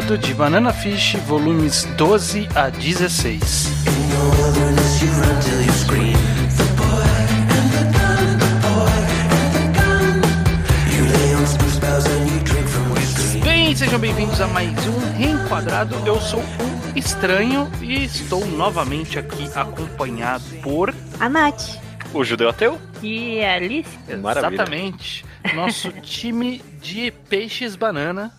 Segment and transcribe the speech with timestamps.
[0.00, 3.68] De Banana Fish, volumes 12 a 16.
[13.44, 15.94] Bem, sejam bem-vindos a mais um Reenquadrado.
[16.06, 21.78] Eu sou o Estranho e estou novamente aqui acompanhado por A Nath.
[22.14, 22.80] O judeu ateu?
[23.02, 23.90] E a Alice?
[24.22, 24.54] Maravilha.
[24.54, 25.22] exatamente
[25.54, 28.32] nosso time de peixes banana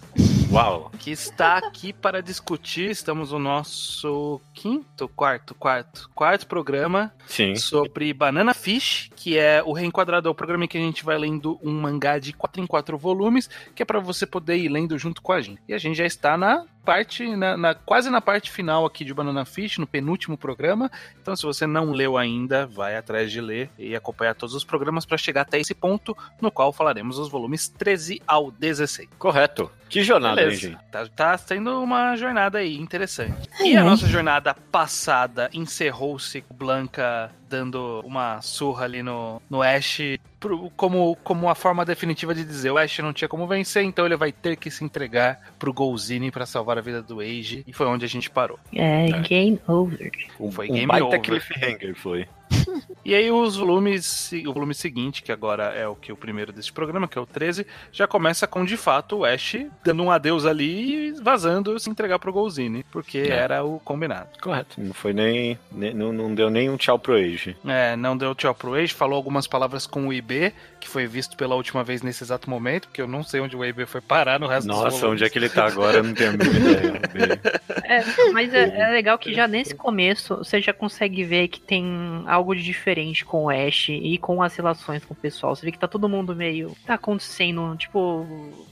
[0.53, 0.91] Uau!
[0.99, 2.91] que está aqui para discutir.
[2.91, 7.55] Estamos no nosso quinto, quarto, quarto, quarto programa Sim.
[7.55, 11.17] sobre Banana Fish, que é o Reenquadrado, é o programa em que a gente vai
[11.17, 14.97] lendo um mangá de 4 em 4 volumes, que é para você poder ir lendo
[14.97, 15.61] junto com a gente.
[15.65, 19.13] E a gente já está na parte, na, na- quase na parte final aqui de
[19.13, 20.91] Banana Fish, no penúltimo programa.
[21.21, 25.05] Então, se você não leu ainda, vai atrás de ler e acompanhar todos os programas
[25.05, 29.07] para chegar até esse ponto, no qual falaremos os volumes 13 ao 16.
[29.17, 29.71] Correto.
[29.87, 30.77] Que jornada, hein, gente?
[30.91, 33.47] Tá, tá sendo uma jornada aí interessante.
[33.61, 39.61] E Ai, a nossa jornada passada encerrou-se com Blanca dando uma surra ali no, no
[39.61, 39.99] Ash,
[40.43, 44.05] pro- como, como a forma definitiva de dizer: o Ash não tinha como vencer, então
[44.05, 47.63] ele vai ter que se entregar pro Golzini pra salvar a vida do Age.
[47.65, 48.59] E foi onde a gente parou.
[48.75, 50.11] É, game over.
[50.51, 51.21] Foi um game baita over.
[51.21, 52.27] cliffhanger foi.
[53.05, 56.71] E aí os volumes, o volume seguinte, que agora é o que o primeiro deste
[56.71, 60.45] programa, que é o 13, já começa com de fato o Ash dando um adeus
[60.45, 63.29] ali e vazando se entregar pro Golzini, porque É.
[63.31, 64.29] era o combinado.
[64.41, 64.79] Correto.
[64.79, 65.59] Não foi nem.
[65.69, 67.57] nem- não, não deu nem um tchau pro Age.
[67.65, 70.32] É, não deu tchau pro Age, falou algumas palavras com o IB,
[70.79, 73.63] que foi visto pela última vez nesse exato momento, porque eu não sei onde o
[73.63, 75.13] IB foi parar no resto dos Nossa, volumes.
[75.13, 75.97] onde é que ele tá agora?
[75.97, 77.01] Eu não tenho a mínima ideia.
[77.85, 82.23] É, mas é, é legal que já nesse começo você já consegue ver que tem
[82.25, 85.55] algo de diferente com o Ash e com as relações com o pessoal.
[85.55, 86.75] Você vê que tá todo mundo meio.
[86.85, 87.75] Tá acontecendo.
[87.77, 88.25] Tipo,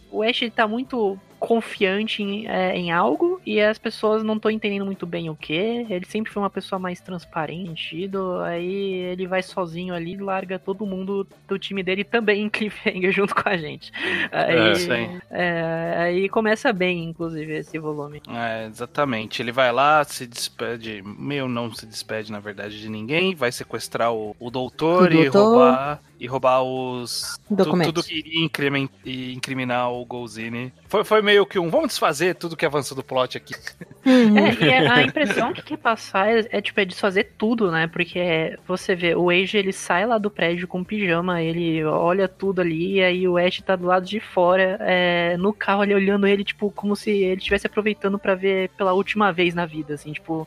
[0.09, 4.51] o Ash ele tá muito confiante em, é, em algo e as pessoas não estão
[4.51, 5.53] entendendo muito bem o que.
[5.89, 8.07] Ele sempre foi uma pessoa mais transparente.
[8.07, 12.49] do- Aí ele vai sozinho ali e larga todo mundo do time dele também em
[12.49, 13.91] cliffhanger junto com a gente.
[14.31, 15.19] Aí, É, sim.
[15.31, 18.21] é, aí começa bem, inclusive, esse volume.
[18.29, 19.41] É, exatamente.
[19.41, 24.13] Ele vai lá, se despede, meio não se despede, na verdade, de ninguém, vai sequestrar
[24.13, 25.39] o, o doutor, O e doutor.
[25.57, 27.93] roubar e roubar os tu- Documentos.
[27.93, 30.71] tudo que iria incrimin- e incriminar o Golzini.
[30.91, 33.55] Foi, foi meio que um vamos desfazer tudo que avançou do plot aqui.
[34.03, 37.87] É, e a a impressão que quer passar é, é, tipo, é desfazer tudo, né?
[37.87, 42.59] Porque você vê, o Age ele sai lá do prédio com pijama, ele olha tudo
[42.59, 46.27] ali, e aí o Ash tá do lado de fora, é, no carro ali olhando
[46.27, 50.11] ele, tipo, como se ele estivesse aproveitando pra ver pela última vez na vida, assim,
[50.11, 50.45] tipo,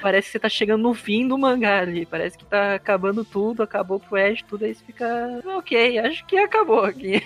[0.00, 3.62] parece que você tá chegando no fim do mangá ali, parece que tá acabando tudo,
[3.62, 7.20] acabou pro Ash, tudo aí você fica, ok, acho que acabou aqui.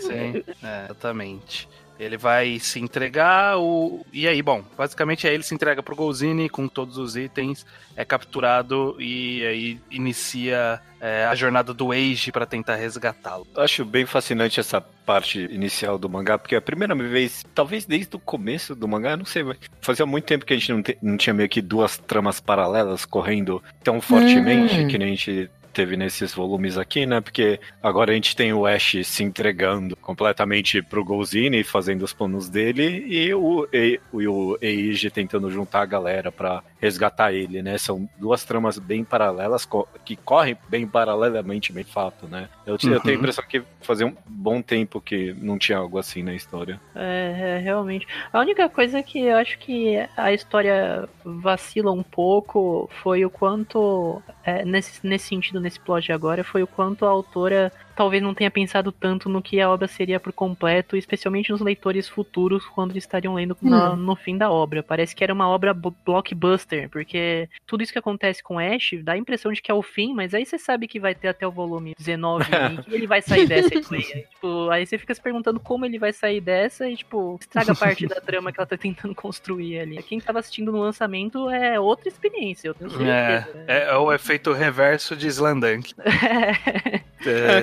[0.00, 1.49] Sim, é, exatamente.
[1.98, 4.06] Ele vai se entregar, o...
[4.10, 8.06] e aí, bom, basicamente é ele se entrega pro Golzini com todos os itens, é
[8.06, 13.46] capturado e aí inicia é, a jornada do Age pra tentar resgatá-lo.
[13.54, 18.16] Acho bem fascinante essa parte inicial do mangá, porque é a primeira vez, talvez desde
[18.16, 20.96] o começo do mangá, não sei, mas fazia muito tempo que a gente não, te-
[21.02, 24.88] não tinha meio que duas tramas paralelas correndo tão fortemente Hum.
[24.88, 27.20] que nem a gente teve nesses volumes aqui, né?
[27.20, 32.48] Porque agora a gente tem o Ash se entregando completamente pro Golzini, fazendo os planos
[32.48, 37.78] dele, e o, e, o Eiji tentando juntar a galera pra resgatar ele, né?
[37.78, 42.48] São duas tramas bem paralelas, co- que correm bem paralelamente, bem fato, né?
[42.66, 43.20] Eu, te- eu tenho a Uhum.
[43.20, 46.80] impressão que fazia um bom tempo que não tinha algo assim na história.
[46.94, 48.06] É, é, realmente.
[48.32, 54.22] A única coisa que eu acho que a história vacila um pouco foi o quanto,
[54.44, 58.50] é, nesse, nesse sentido, nesse plot agora, foi o quanto a autora talvez não tenha
[58.50, 63.04] pensado tanto no que a obra seria por completo, especialmente nos leitores futuros quando eles
[63.04, 64.82] estariam lendo na- no fim da obra.
[64.82, 69.18] Parece que era uma obra blockbuster, porque tudo isso que acontece com Ash dá a
[69.18, 71.50] impressão de que é o fim, mas aí você sabe que vai ter até o
[71.50, 72.44] volume 19
[72.88, 75.98] e ele vai sair dessa e aí, tipo, aí você fica se perguntando como ele
[75.98, 80.02] vai sair dessa e, tipo, estraga parte da trama que ela tá tentando construir ali.
[80.04, 83.64] Quem tava assistindo no lançamento é outra experiência, eu tenho É, certeza.
[83.68, 85.92] é, é o efeito reverso de Slandunk.
[85.98, 87.00] É,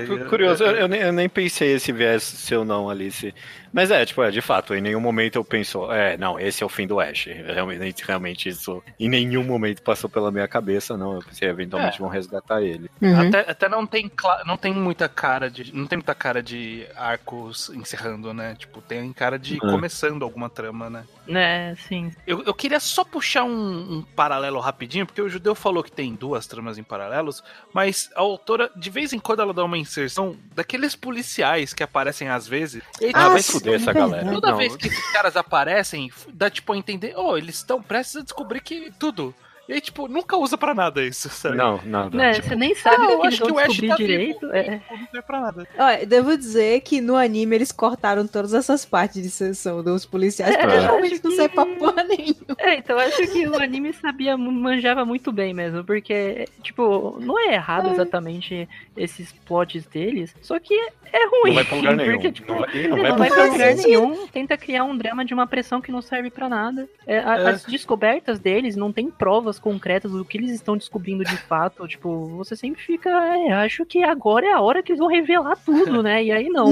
[0.06, 3.34] cu- curioso, eu, eu nem, eu nem pensei esse viés seu não, Alice.
[3.74, 6.66] Mas é, tipo, é, de fato, em nenhum momento eu penso, é, não, esse é
[6.66, 7.26] o fim do Ash.
[7.28, 11.16] Realmente, realmente isso em nenhum momento passou pela minha cabeça, não.
[11.16, 12.00] Eu pensei, eventualmente É.
[12.00, 12.90] vão resgatar ele.
[13.02, 13.28] Uhum.
[13.28, 14.10] Até, até não tem
[14.46, 18.56] não tem muita cara de não tem muita cara de arcos encerrando, né?
[18.58, 19.72] Tipo, tem cara de Uhum.
[19.72, 21.04] começando alguma trama, né?
[21.28, 22.12] É, sim.
[22.26, 26.16] Eu, eu queria só puxar um, um paralelo rapidinho, porque o judeu falou que tem
[26.16, 27.44] duas tramas em paralelos,
[27.74, 32.28] mas a autora, de vez em quando, ela dá uma inserção daqueles policiais que aparecem
[32.30, 32.84] às vezes.
[33.02, 34.32] E, Ah, vai fuder essa é galera.
[34.32, 38.18] Toda Não, vez que esses caras aparecem, dá tipo a entender, oh, eles estão prestes
[38.18, 39.34] a descobrir que tudo.
[39.68, 41.58] E aí, tipo, nunca usa pra nada isso, sabe?
[41.58, 42.16] Não, nada.
[42.18, 43.96] Né, Tipo, você nem sabe Ah, do eu que acho que o Ash descobrir tá
[43.96, 44.40] direito.
[44.40, 44.54] vivo.
[44.56, 44.82] É.
[44.90, 45.68] Não serve pra nada.
[45.78, 50.56] Olha, devo dizer que no anime eles cortaram todas essas partes de sessão dos policiais,
[50.56, 52.36] É, porque realmente acho não que- serve pra porra nenhuma.
[52.60, 57.38] É, então eu acho que o anime sabia, manjava muito bem mesmo, porque, tipo, não
[57.38, 61.48] é errado exatamente esses plots deles, só que é ruim.
[61.48, 62.12] não vai pra lugar nenhum.
[62.14, 65.34] Porque, tipo, Não vai, não, não vai pra lugar nenhum, tenta criar um drama de
[65.34, 66.88] uma pressão que não serve pra nada.
[67.06, 67.50] É, É.
[67.50, 71.88] As descobertas deles não tem provas concretas do que eles estão descobrindo de fato.
[71.88, 75.58] Tipo, você sempre fica, é, acho que agora é a hora que eles vão revelar
[75.58, 76.24] tudo, né?
[76.24, 76.68] E aí não.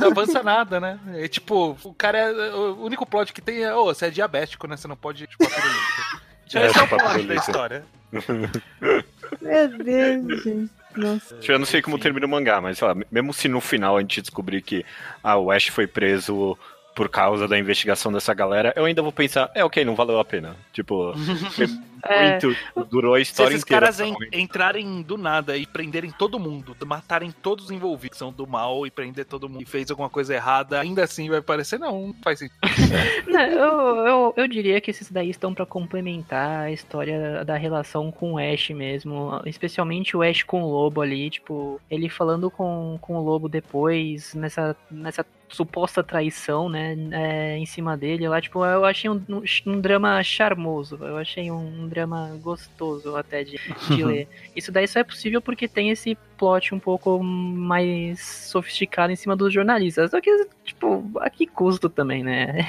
[0.00, 0.98] Não avança nada, né?
[1.14, 2.54] É tipo, o cara é.
[2.54, 4.76] O único plot que tem é, ô, você é diabético, né?
[4.76, 6.28] Você não pode chupar pirulito.
[6.54, 7.84] É, Esse é o plot da história.
[9.42, 10.70] Meu Deus, gente.
[10.96, 11.36] Nossa.
[11.36, 13.96] Tipo, Eu não sei como termina o mangá, mas sei lá, mesmo se no final
[13.96, 14.84] a gente descobrir que
[15.22, 16.56] ah, o Ash foi preso
[16.94, 20.24] por causa da investigação dessa galera, eu ainda vou pensar, é ok, não valeu a
[20.24, 20.56] pena.
[20.72, 21.14] Tipo,
[22.04, 22.30] É.
[22.30, 22.56] muito.
[22.90, 23.86] Durou a Se história esses inteira.
[23.86, 28.32] caras en- entrarem do nada e prenderem todo mundo, matarem todos os envolvidos que são
[28.32, 31.78] do mal e prender todo mundo que fez alguma coisa errada, ainda assim vai parecer,
[31.78, 32.58] não, não faz sentido.
[33.28, 38.10] Não, eu, eu, eu diria que esses daí estão pra complementar a história da relação
[38.10, 39.40] com o Ash mesmo.
[39.44, 44.34] Especialmente o Ash com o Lobo ali, tipo, ele falando com, com o Lobo depois,
[44.34, 49.42] nessa, nessa suposta traição, né, é, em cima dele lá, tipo, eu achei um, um,
[49.66, 53.58] um drama charmoso, eu achei um, um drama gostoso até de,
[53.88, 54.28] de ler.
[54.54, 59.34] Isso daí só é possível porque tem esse plot um pouco mais sofisticado em cima
[59.34, 60.10] dos jornalistas.
[60.10, 60.30] Só que,
[60.64, 62.66] tipo, a que custo também, né?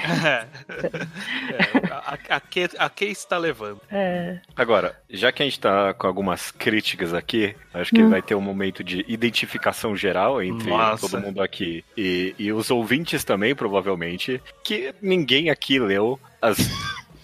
[1.50, 3.80] É, a, a, que, a que está levando?
[3.90, 4.38] É.
[4.56, 8.08] Agora, já que a gente tá com algumas críticas aqui, acho que Hum.
[8.10, 11.08] vai ter um momento de identificação geral entre Nossa.
[11.08, 16.58] todo mundo aqui e, e os ouvintes também, provavelmente, que ninguém aqui leu as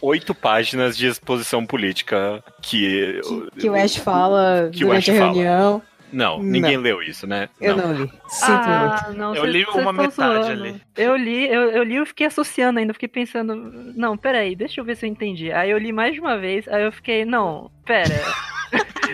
[0.00, 3.20] oito páginas de exposição política que.
[3.58, 5.32] Que o Ash fala que o durante Ash a fala.
[5.32, 5.82] reunião.
[6.12, 7.48] Não, ninguém leu isso, né?
[7.60, 8.10] Eu não, li.
[8.28, 9.04] Sinto muito.
[9.04, 10.14] Ah, não, Eu cês- li cês uma metade
[10.44, 10.62] zoando.
[10.64, 10.80] ali.
[10.96, 13.56] Eu li, eu, eu li e fiquei associando ainda, fiquei pensando,
[13.96, 15.50] não, peraí, deixa eu ver se eu entendi.
[15.50, 18.14] Aí eu li mais de uma vez, aí eu fiquei, não, pera.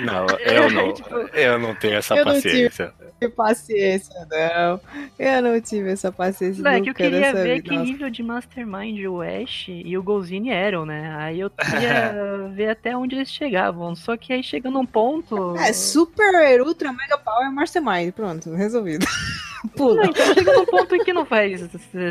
[0.01, 2.93] Não, eu não, Tipo, eu não tenho essa eu não paciência.
[3.21, 4.81] tive paciência, não.
[5.19, 7.69] Eu não tive essa paciência Não, é que eu queria ver vida.
[7.69, 11.15] que nível de Mastermind o Ash e o Golzini eram, né?
[11.19, 12.13] Aí eu queria
[12.53, 13.95] ver até onde eles chegavam.
[13.95, 15.57] Só que aí chega num ponto.
[15.57, 18.13] É, super, ultra, mega power, mastermind.
[18.13, 19.07] Pronto, resolvido.
[19.77, 20.03] Pula.
[20.03, 21.61] Não, então chega num ponto em que não faz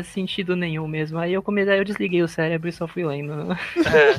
[0.06, 1.18] sentido nenhum mesmo.
[1.18, 3.52] Aí eu comecei, aí eu desliguei o cérebro e só fui lendo.
[3.52, 4.16] É,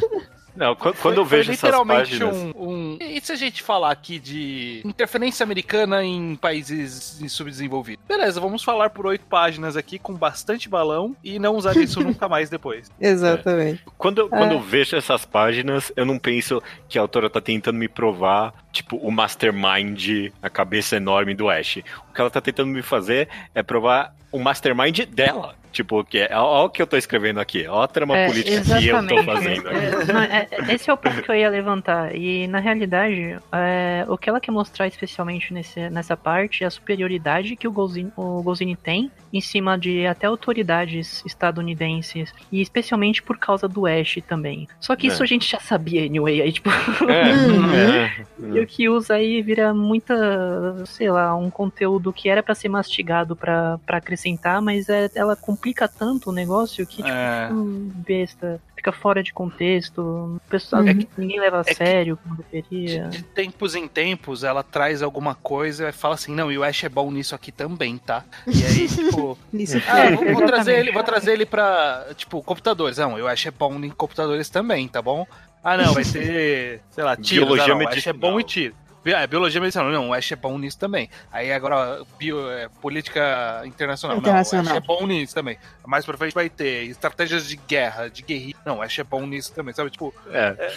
[0.56, 2.36] Não, quando, quando eu foi vejo essas literalmente páginas.
[2.38, 8.04] um, um- E se a gente falar aqui de interferência americana em países subdesenvolvidos?
[8.08, 12.30] Beleza, vamos falar por oito páginas aqui com bastante balão e não usar isso nunca
[12.30, 12.92] mais depois.
[13.02, 13.82] Exatamente.
[13.98, 14.56] Quando, eu- quando É.
[14.56, 18.98] eu vejo essas páginas, eu não penso que a autora tá tentando me provar, tipo,
[18.98, 21.78] o mastermind, a cabeça enorme do Ash.
[22.10, 25.56] O que ela tá tentando me fazer é provar o mastermind dela.
[25.72, 28.62] Tipo, que é, ó, o que eu tô escrevendo aqui, ó a trama É, política
[28.80, 29.26] que eu tô exatamente.
[29.26, 29.78] fazendo aqui.
[29.86, 32.16] É, não, é- é- esse é o ponto que eu ia levantar.
[32.16, 36.70] E na realidade, é, o que ela quer mostrar especialmente nesse, nessa parte é a
[36.70, 42.32] superioridade que o Golzini, o Golzini tem em cima de até autoridades estadunidenses.
[42.52, 44.68] E especialmente por causa do Ash também.
[44.80, 45.10] Só que É.
[45.10, 46.40] isso a gente já sabia anyway.
[46.40, 46.70] Aí, tipo,
[47.10, 47.74] É, Uhum.
[47.74, 48.58] é.
[48.58, 52.70] e o que usa aí vira muita, sei lá, um conteúdo que era pra ser
[52.70, 57.50] mastigado pra pra acrescentar, mas é, ela complica tanto o negócio que, tipo, É.
[57.52, 60.90] hum, besta, fica fora de contexto, o pessoal, Uhum.
[60.90, 63.08] é que ninguém leva a É que- sério como De, deveria.
[63.10, 66.84] de tempos em tempos, ela traz alguma coisa e fala assim: não, e o Ash
[66.84, 68.24] é bom nisso aqui também, tá?
[68.48, 69.38] E aí, tipo.
[69.52, 69.78] Nisso.
[69.88, 72.98] Ah, vou, vou trazer ele, vou trazer ele pra, tipo, computadores.
[72.98, 75.28] Não, eu acho é bom em computadores também, tá bom?
[75.64, 77.46] Ah, não, vai ter, sei lá, tiros.
[77.48, 78.18] Biologia ah, não, Ash é medicinal.
[78.18, 78.76] bom em tiro.
[79.06, 79.90] É, biologia medicinal.
[79.90, 81.10] Não, o Ash é bom nisso também.
[81.32, 84.16] Aí agora, bio, é, política internacional.
[84.18, 84.72] Não, o Internacional.
[84.78, 85.58] Ash é bom nisso também.
[85.86, 88.56] Mais pra frente vai ter estratégias de guerra, de guerrilha.
[88.66, 89.90] Não, o Ash é bom nisso também, sabe?
[89.90, 90.72] Tipo, É.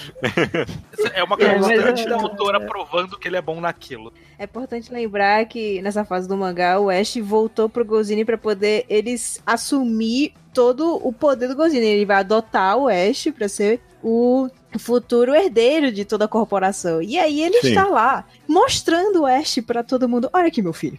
[1.15, 4.13] é uma coisa É, mas constante é- da autora provando que ele é bom naquilo.
[4.39, 8.85] É importante lembrar que nessa fase do mangá, o Ash voltou pro Gozini pra poder
[8.89, 11.87] eles assumir todo o poder do Gozini.
[11.87, 14.49] Ele vai adotar o Ash pra ser o
[14.79, 17.01] futuro herdeiro de toda a corporação.
[17.03, 17.69] E aí ele Sim.
[17.69, 20.29] está lá, mostrando o Ash pra todo mundo.
[20.33, 20.99] Olha aqui, meu filho.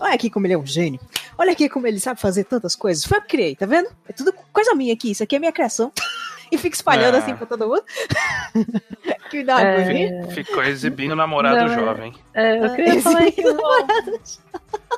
[0.00, 0.98] Olha aqui como ele é um gênio.
[1.36, 3.04] Olha aqui como ele sabe fazer tantas coisas.
[3.04, 3.88] Foi eu que criei, tá vendo?
[4.08, 5.10] É tudo coisa minha aqui.
[5.10, 5.92] Isso aqui é minha criação.
[6.50, 7.18] e fica espalhando Ah.
[7.18, 7.82] assim pra todo mundo.
[9.28, 10.22] que dá É.
[10.30, 12.12] Ficou exibindo o namorado Não, é- jovem.
[12.34, 13.56] É, eu queria falar é que eu,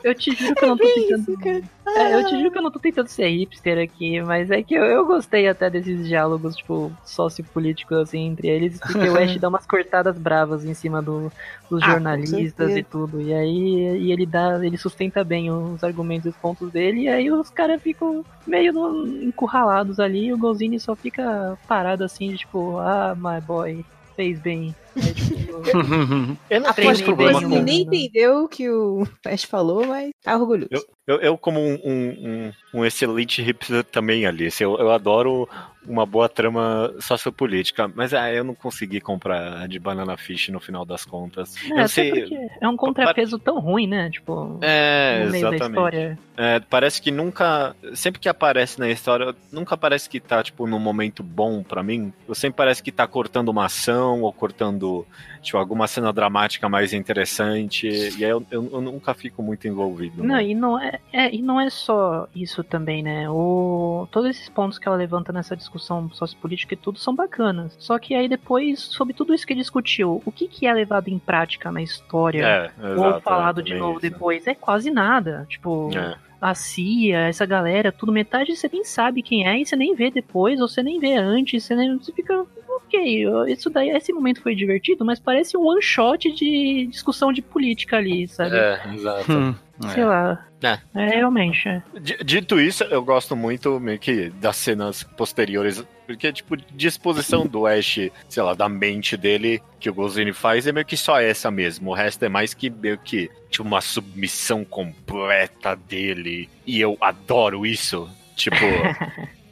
[0.02, 1.20] eu te juro que eu não tô tentando.
[1.20, 1.62] Isso, cara.
[1.96, 4.74] É, eu te juro que eu não tô tentando ser hipster aqui, mas é que
[4.74, 9.48] eu, eu gostei até desses diálogos, tipo, sociopolíticos, assim, entre eles, porque o Ash dá
[9.48, 11.32] umas cortadas bravas em cima do-
[11.68, 12.78] dos Ah, jornalistas certeza.
[12.78, 13.20] e tudo.
[13.20, 17.08] E aí e ele dá, ele sustenta bem os argumentos e os pontos dele, e
[17.08, 22.32] aí os caras ficam meio no- encurralados ali, e o Golzini só fica parado assim,
[22.34, 23.84] tipo, ah, my boy,
[24.20, 24.74] fez bem.
[24.94, 25.62] Tipo,
[26.50, 27.62] Eu não tenho treinei que o problema com.
[27.62, 30.68] nem entendeu o que o Ash falou, mas tá orgulhoso.
[30.70, 35.48] Eu, eu, eu como um, um, um- um excelente hipster também, Alice, eu, eu adoro
[35.86, 40.60] uma boa trama sociopolítica, mas ah, eu não consegui comprar a de Banana Fish no
[40.60, 41.54] final das contas.
[41.72, 42.28] É, eu sei.
[42.60, 44.10] é um contrapeso tão ruim, né?
[44.10, 45.70] Tipo, É, no meio da exatamente.
[45.70, 46.18] história.
[46.36, 47.74] É, parece que nunca.
[47.94, 52.12] Sempre que aparece na história, nunca parece que tá, tipo, num momento bom pra mim.
[52.28, 55.06] Eu sempre parece que tá cortando uma ação ou cortando,
[55.42, 57.88] tipo, alguma cena dramática mais interessante.
[57.88, 60.22] E aí eu, eu- eu nunca fico muito envolvido.
[60.22, 60.44] Não, né?
[60.44, 63.28] e não é, é, e não é só isso também, né?
[63.28, 67.74] O, todos esses pontos que ela levanta nessa discussão sociopolítica e tudo são bacanas.
[67.78, 71.18] Só que aí depois, sobre tudo isso que discutiu, o que, que é levado em
[71.18, 72.44] prática na história?
[72.46, 74.10] É, ou falado é de novo isso.
[74.10, 74.46] depois?
[74.46, 75.46] É quase nada.
[75.48, 76.16] Tipo, É.
[76.40, 80.10] a CIA, essa galera, tudo, metade você nem sabe quem é e você nem vê
[80.10, 82.46] depois, ou você nem vê antes, você, nem, você fica.
[82.68, 87.40] Ok, isso daí, esse momento foi divertido, mas parece um one shot de discussão de
[87.40, 88.56] política ali, sabe?
[88.56, 89.32] É, exato.
[89.32, 89.54] Hum,
[89.88, 90.06] Sei é.
[90.06, 90.46] lá.
[90.62, 90.78] É.
[90.94, 91.68] É, realmente.
[91.68, 91.82] é.
[92.24, 98.10] Dito isso, eu gosto muito meio que das cenas posteriores, porque, tipo, disposição do Ash,
[98.28, 101.90] sei lá, da mente dele, que o Golzini faz, é meio que só essa mesmo.
[101.90, 106.48] O resto é mais que meio que, tipo, uma submissão completa dele.
[106.66, 108.10] E eu adoro isso.
[108.34, 108.56] Tipo.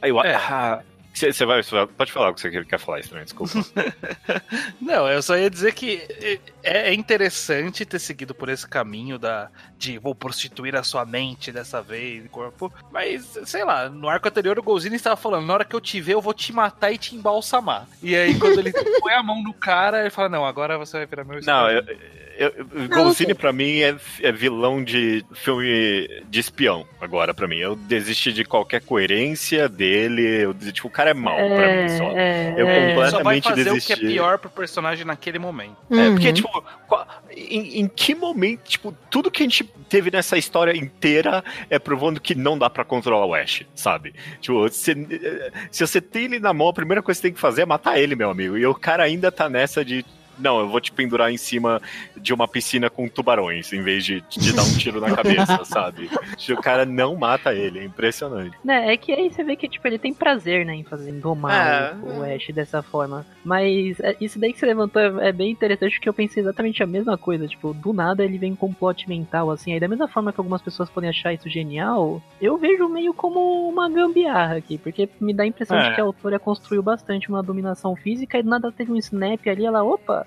[0.01, 0.35] aí eu, É.
[0.35, 0.83] ah,
[1.19, 3.53] você vai, vai- Pode falar o que você quer falar, estranho, desculpa.
[4.81, 6.01] Não, eu só ia dizer que
[6.63, 11.51] é é interessante ter seguido por esse caminho da de vou prostituir a sua mente
[11.51, 12.71] dessa vez, corpo.
[12.91, 16.01] Mas, sei lá, no arco anterior o Golzini estava falando, na hora que eu te
[16.01, 17.87] ver, eu vou te matar e te embalsamar.
[18.03, 21.05] E aí, quando ele põe a mão no cara, ele fala, não, agora você vai
[21.05, 22.65] virar meu Não, escravo." eu, eu,
[23.11, 23.33] ok.
[23.35, 27.57] pra mim é, é vilão de filme de espião agora pra mim.
[27.57, 30.21] Eu desisti de qualquer coerência dele.
[30.43, 32.11] Eu, desisti- tipo, o cara é mau pra mim só.
[32.17, 32.89] é, Eu é.
[32.89, 35.75] completo- Só vai completamente fazer o que é pior pro personagem naquele momento.
[35.91, 36.33] É, porque, Uhum.
[36.33, 41.43] tipo, qual- em, em que momento, tipo, tudo que a gente teve nessa história inteira
[41.69, 44.13] é provando que não dá pra controlar o Ash, sabe?
[44.41, 44.95] Tipo, se,
[45.71, 47.65] se você tem ele na mão, a primeira coisa que você tem que fazer é
[47.65, 48.57] matar ele, meu amigo.
[48.57, 50.05] E o cara ainda tá nessa de.
[50.39, 51.81] Não, eu vou te pendurar em cima
[52.17, 56.09] de uma piscina com tubarões, em vez de, de dar um tiro na cabeça, sabe?
[56.49, 58.55] O cara não mata ele, é impressionante.
[58.63, 61.19] Né, é que aí você vê que tipo, ele tem prazer né, em fazer em
[61.19, 61.95] domar É.
[62.01, 63.25] o, o Ash dessa forma.
[63.43, 66.81] Mas é, isso daí que você levantou é, é bem interessante porque eu pensei exatamente
[66.81, 67.47] a mesma coisa.
[67.47, 69.73] Tipo, do nada ele vem com um plot mental, assim.
[69.73, 73.67] Aí da mesma forma que algumas pessoas podem achar isso genial, eu vejo meio como
[73.69, 74.77] uma gambiarra aqui.
[74.77, 75.89] Porque me dá a impressão É.
[75.89, 79.45] de que a autora construiu bastante uma dominação física e do nada teve um snap
[79.47, 80.25] ali, ela, opa,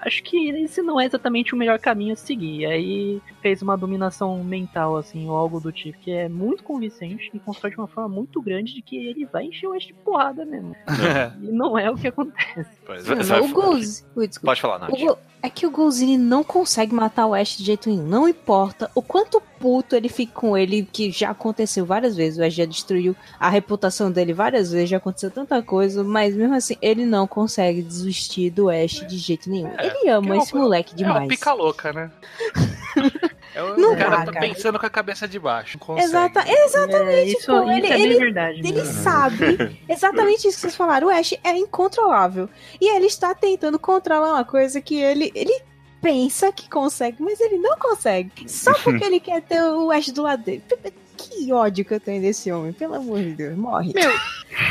[0.00, 2.66] acho que esse não é exatamente o melhor caminho a seguir.
[2.66, 7.38] Aí fez uma dominação mental, assim, ou algo do tipo, que é muito convincente e
[7.38, 10.44] constrói de uma forma muito grande de que ele vai encher o Ash de porrada
[10.44, 10.74] mesmo.
[11.42, 12.68] E não é o que acontece.
[13.28, 14.08] Não, o Golzini.
[14.16, 14.50] Ui, desculpa.
[14.50, 14.90] Pode falar, Nath.
[14.90, 18.02] O Go- É que o Golzini não consegue matar o Ash de jeito nenhum.
[18.04, 22.38] Não importa o quanto puto ele fica com ele, que já aconteceu várias vezes.
[22.38, 26.54] O Ash já destruiu a reputação dele várias vezes, já aconteceu tanta coisa, mas mesmo
[26.54, 29.68] assim, ele não consegue desistir do Ash de jeito nenhum.
[29.78, 31.24] É, ele ama é esse moleque É demais.
[31.24, 32.10] o pica louca, né?
[33.52, 34.46] É o Não cara dá, tá cara.
[34.46, 35.76] pensando com a cabeça de baixo.
[35.98, 37.32] Exata, É, exatamente.
[37.36, 38.58] isso, pô, isso ele, é ele- verdade.
[38.60, 38.84] ele né?
[38.84, 41.08] sabe exatamente isso que vocês falaram.
[41.08, 42.48] O Ash é incontrolável.
[42.80, 45.60] E ele está tentando controlar uma coisa que ele, ele
[46.00, 48.48] pensa que consegue, mas ele não consegue.
[48.48, 50.62] Só porque ele quer ter o Ash do lado dele.
[51.28, 53.92] Que ódio que eu tenho desse homem, pelo amor de Deus, morre.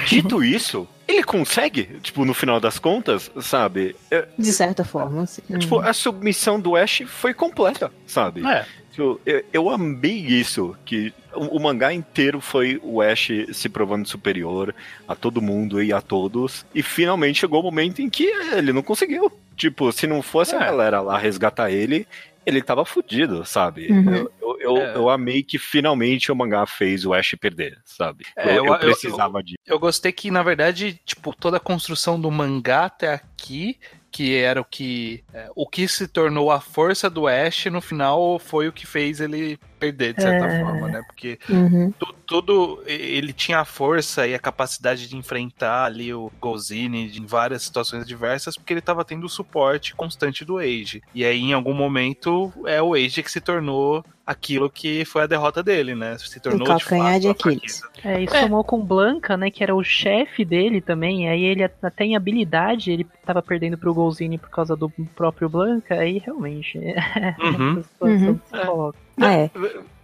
[0.07, 3.95] Dito isso, ele consegue, tipo, no final das contas, sabe?
[4.11, 5.41] É, De certa forma, assim.
[5.57, 8.45] Tipo, a submissão do Ash foi completa, sabe?
[8.45, 8.65] É.
[8.91, 14.07] Tipo, eu, eu amei isso, que o, o mangá inteiro foi o Ash se provando
[14.07, 14.73] superior
[15.07, 18.81] a todo mundo e a todos, e finalmente chegou o momento em que ele não
[18.81, 19.31] conseguiu.
[19.55, 20.65] Tipo, se não fosse a É.
[20.65, 22.07] galera lá resgatar ele,
[22.45, 23.91] ele tava fudido, sabe?
[23.91, 24.15] Uhum.
[24.15, 24.95] Eu, eu, eu, É.
[24.95, 28.25] eu amei que finalmente o mangá fez o Ash perder, sabe?
[28.35, 29.57] É, eu, eu- eu precisava disso.
[29.65, 33.77] Eu gostei que, na verdade, tipo, toda a construção do mangá até aqui,
[34.11, 35.23] que era o que.
[35.33, 39.19] é, o que se tornou a força do Ash, no final foi o que fez
[39.21, 40.59] ele perder, de certa É.
[40.59, 41.01] forma, né?
[41.07, 41.91] Porque Uhum.
[41.97, 47.25] tu- tudo ele tinha a força e a capacidade de enfrentar ali o Golzini em
[47.25, 51.01] várias situações diversas, porque ele estava tendo o suporte constante do Age.
[51.15, 55.27] E aí, em algum momento, é o Age que se tornou aquilo que foi a
[55.27, 56.15] derrota dele, né?
[56.19, 57.81] Se tornou O calcanhar de a Aquiles.
[58.03, 62.03] É, e somou com Blanca, né, que era o chefe dele também, aí ele até
[62.05, 67.35] em habilidade, ele tava perdendo pro Golzini por causa do próprio Blanca, aí realmente é
[67.41, 67.83] Uhum.
[68.01, 68.39] Uhum.
[68.45, 68.99] se coloca.
[69.19, 69.51] Ah, é.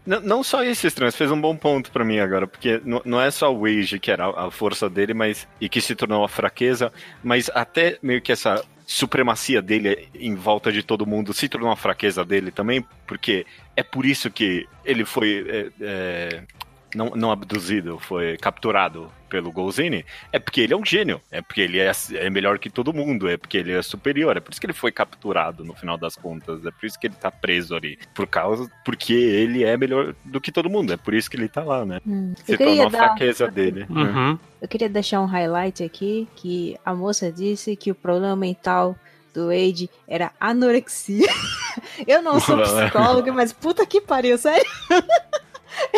[0.06, 3.02] Não, não só esse estranho, você fez um bom ponto pra mim agora, porque não,
[3.04, 6.24] não é só o Age que era a força dele, mas e que se tornou
[6.24, 6.94] a fraqueza,
[7.24, 11.76] mas até meio que essa supremacia dele em volta de todo mundo se tornou uma
[11.76, 16.44] fraqueza dele também, porque é por isso que ele foi é, é,
[16.96, 21.62] não, não abduzido, foi capturado pelo Golzini, é porque ele é um gênio, é porque
[21.62, 24.62] ele é, é melhor que todo mundo, é porque ele é superior, é por isso
[24.62, 27.76] que ele foi capturado no final das contas, é por isso que ele tá preso
[27.76, 31.36] ali, por causa, porque ele é melhor do que todo mundo, é por isso que
[31.36, 32.00] ele tá lá, né?
[32.08, 32.34] Hum.
[32.46, 33.86] Se tornou a dar, fraqueza dele.
[33.90, 34.02] né?
[34.02, 34.40] Uhum.
[34.62, 38.96] eu queria deixar um highlight aqui, que a moça disse que o problema mental
[39.34, 41.28] do Wade era anorexia.
[42.08, 44.66] Eu não sou psicóloga, mas puta que pariu, sério.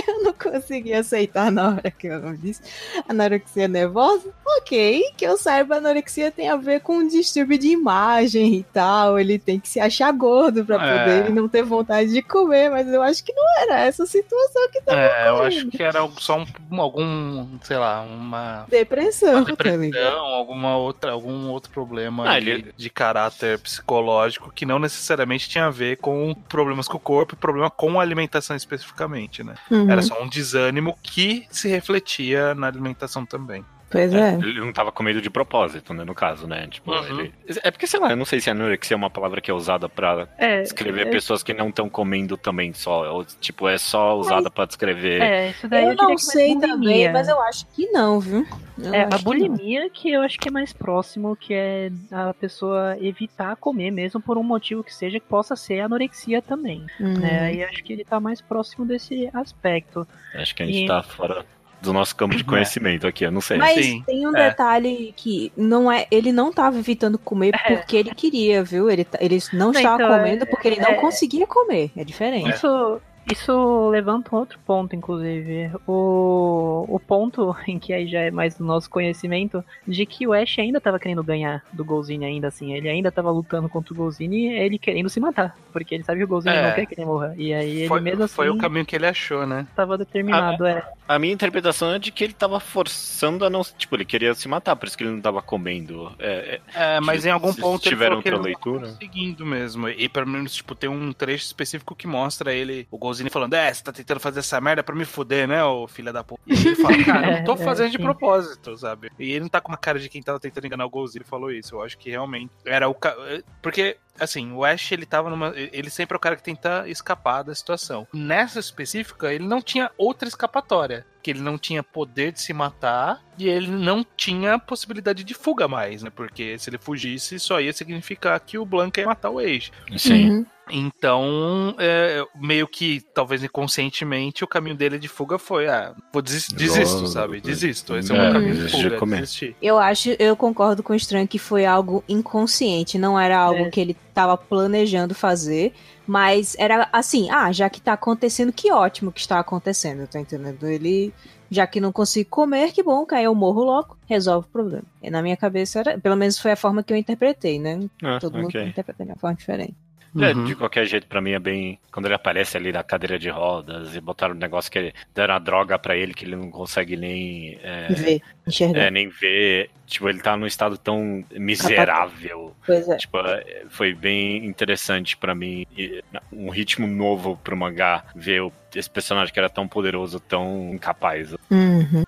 [0.08, 2.62] Eu não consegui aceitar na hora que eu disse
[3.08, 4.34] anorexia nervosa.
[4.60, 9.20] Ok, que eu saiba, anorexia tem a ver com um distúrbio de imagem e tal.
[9.20, 11.00] Ele tem que se achar gordo pra É.
[11.00, 14.70] poder ele não ter vontade de comer, mas eu acho que não era essa situação
[14.72, 15.58] que tava É, eu ocorrendo.
[15.58, 16.40] acho que era só
[16.72, 19.82] um, algum, sei lá, uma Depressão, tá ligado?
[19.82, 25.50] depressão, alguma outra, algum outro problema Ah, ali ele- de caráter psicológico que não necessariamente
[25.50, 29.56] tinha a ver com problemas com o corpo e problema com a alimentação especificamente, né?
[29.70, 29.90] Uhum.
[29.92, 33.64] Era só um desânimo que se refletia na alimentação também.
[33.90, 34.34] Pois É, é.
[34.34, 36.68] Ele não tava com medo de propósito, né, no caso, né?
[36.68, 37.20] Tipo, Uhum.
[37.22, 37.34] ele...
[37.64, 39.88] É porque, sei lá, eu não sei se anorexia é uma palavra que é usada
[39.88, 43.10] pra É, descrever é, pessoas que não estão comendo também só.
[43.14, 45.22] Ou, tipo, é só usada pra descrever.
[45.22, 46.68] é, isso daí eu, Eu não que é sei bulimia.
[46.76, 48.46] também, mas eu acho que não, viu?
[48.78, 52.34] Eu É, a que bulimia que eu acho que é mais próximo, que é a
[52.34, 56.86] pessoa evitar comer mesmo por um motivo que seja, que possa ser anorexia também.
[57.00, 57.10] não.
[57.10, 57.14] Hum.
[57.20, 57.40] né?
[57.46, 60.06] Aí acho que ele tá mais próximo desse aspecto.
[60.36, 61.46] Acho que a gente E- tá fora
[61.82, 63.58] do nosso campo de conhecimento aqui, eu não sei.
[63.58, 64.50] Mas Sim, tem um é.
[64.50, 68.90] detalhe que não é, ele não tava evitando comer porque ele queria, viu?
[68.90, 71.92] Ele, ele não estava então, comendo porque ele não é- conseguia comer.
[71.96, 72.50] É diferente.
[72.50, 75.72] Isso, isso levanta um outro ponto, inclusive.
[75.86, 80.34] O, o ponto em que aí já é mais do nosso conhecimento de que o
[80.34, 82.74] Ash ainda tava querendo ganhar do Golzini, ainda assim.
[82.74, 85.56] Ele ainda tava lutando contra o Golzini, ele querendo se matar.
[85.72, 86.68] Porque ele sabe que o Golzini É.
[86.70, 87.34] não quer que ele morra.
[87.38, 89.68] E aí ele Foi, mesmo assim foi o caminho que ele achou, né?
[89.76, 90.66] tava determinado.
[90.66, 90.84] é.
[91.08, 93.62] A minha interpretação é de que ele tava forçando a não.
[93.64, 96.12] Tipo, ele queria se matar, por isso que ele não tava comendo.
[96.20, 98.94] É, é, É, mas em algum ponto ele tiver falou que ele outra tava leitura.
[98.94, 99.88] conseguindo mesmo.
[99.88, 103.74] E pelo menos, tipo, tem um trecho específico que mostra ele, o Golzini falando, é,
[103.74, 106.42] você tá tentando fazer essa merda pra me fuder, né, ô filha da puta.
[106.48, 109.10] E ele fala, cara, eu não tô É, fazendo de propósito, sabe?
[109.18, 111.52] E ele não tá com uma cara de quem tava tentando enganar o Golzini, falou
[111.52, 111.76] isso.
[111.76, 112.94] Eu acho que realmente era o...
[112.94, 113.16] ca-
[113.62, 113.98] Porque...
[114.20, 115.54] Assim, o Ash, ele tava numa.
[115.56, 118.08] Ele sempre é o cara que tenta escapar da situação.
[118.12, 121.06] Nessa específica, ele não tinha outra escapatória.
[121.22, 125.68] Que ele não tinha poder de se matar e ele não tinha possibilidade de fuga
[125.68, 126.10] mais, né?
[126.10, 129.72] Porque se ele fugisse, só ia significar que o Blanca ia matar o Age.
[129.98, 130.32] sim.
[130.32, 130.46] Uhum.
[130.70, 136.48] Então, é, meio que, talvez inconscientemente, o caminho dele de fuga foi: ah, vou desis-
[136.50, 137.42] desisto, Logo, sabe?
[137.42, 137.96] Desisto.
[137.96, 139.20] Esse é o é, meu caminho de desistir fuga, de comer.
[139.22, 139.56] desistir.
[139.62, 143.70] Eu acho, eu concordo com o estranho que foi algo inconsciente, não era algo É.
[143.70, 145.74] que ele tava planejando fazer,
[146.06, 150.66] mas era assim, ah, já que tá acontecendo, que ótimo que está acontecendo, tá entendendo?
[150.68, 151.14] Ele,
[151.52, 154.84] já que não consigo comer, que bom, que aí eu morro logo, resolve o problema.
[155.04, 157.80] E na minha cabeça era, pelo menos foi a forma que eu interpretei, né?
[158.04, 158.64] Ah, Todo mundo ok.
[158.68, 159.76] interpreta de uma forma diferente.
[160.20, 160.46] É, Uhum.
[160.46, 161.80] de qualquer jeito, pra mim é bem.
[161.92, 165.40] Quando ele aparece ali na cadeira de rodas e botaram um negócio que deram a
[165.40, 167.60] droga pra ele que ele não consegue nem.
[167.64, 168.80] É, Ver, enxergar.
[168.84, 169.70] é, nem ver.
[169.86, 172.56] Tipo, ele tá num estado tão miserável.
[172.66, 172.98] Pois é.
[172.98, 175.66] Tipo, é, foi bem interessante pra mim.
[175.78, 178.04] e Um ritmo novo pro mangá.
[178.16, 181.34] Ver esse personagem que era tão poderoso, tão incapaz.
[181.50, 182.04] Uhum.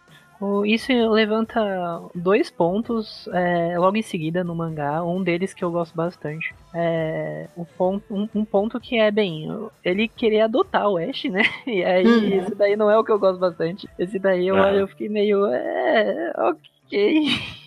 [0.65, 5.03] Isso levanta dois pontos é, logo em seguida no mangá.
[5.03, 6.53] Um deles que eu gosto bastante.
[6.73, 9.47] É, o ponto, um, um ponto que é bem.
[9.83, 11.41] Ele querer adotar o Ash, né?
[11.67, 12.39] E aí, Uhum.
[12.39, 13.87] esse daí não é o que eu gosto bastante.
[13.99, 14.73] Esse daí eu, Ah.
[14.73, 15.45] eu fiquei meio.
[15.45, 16.61] É, ok.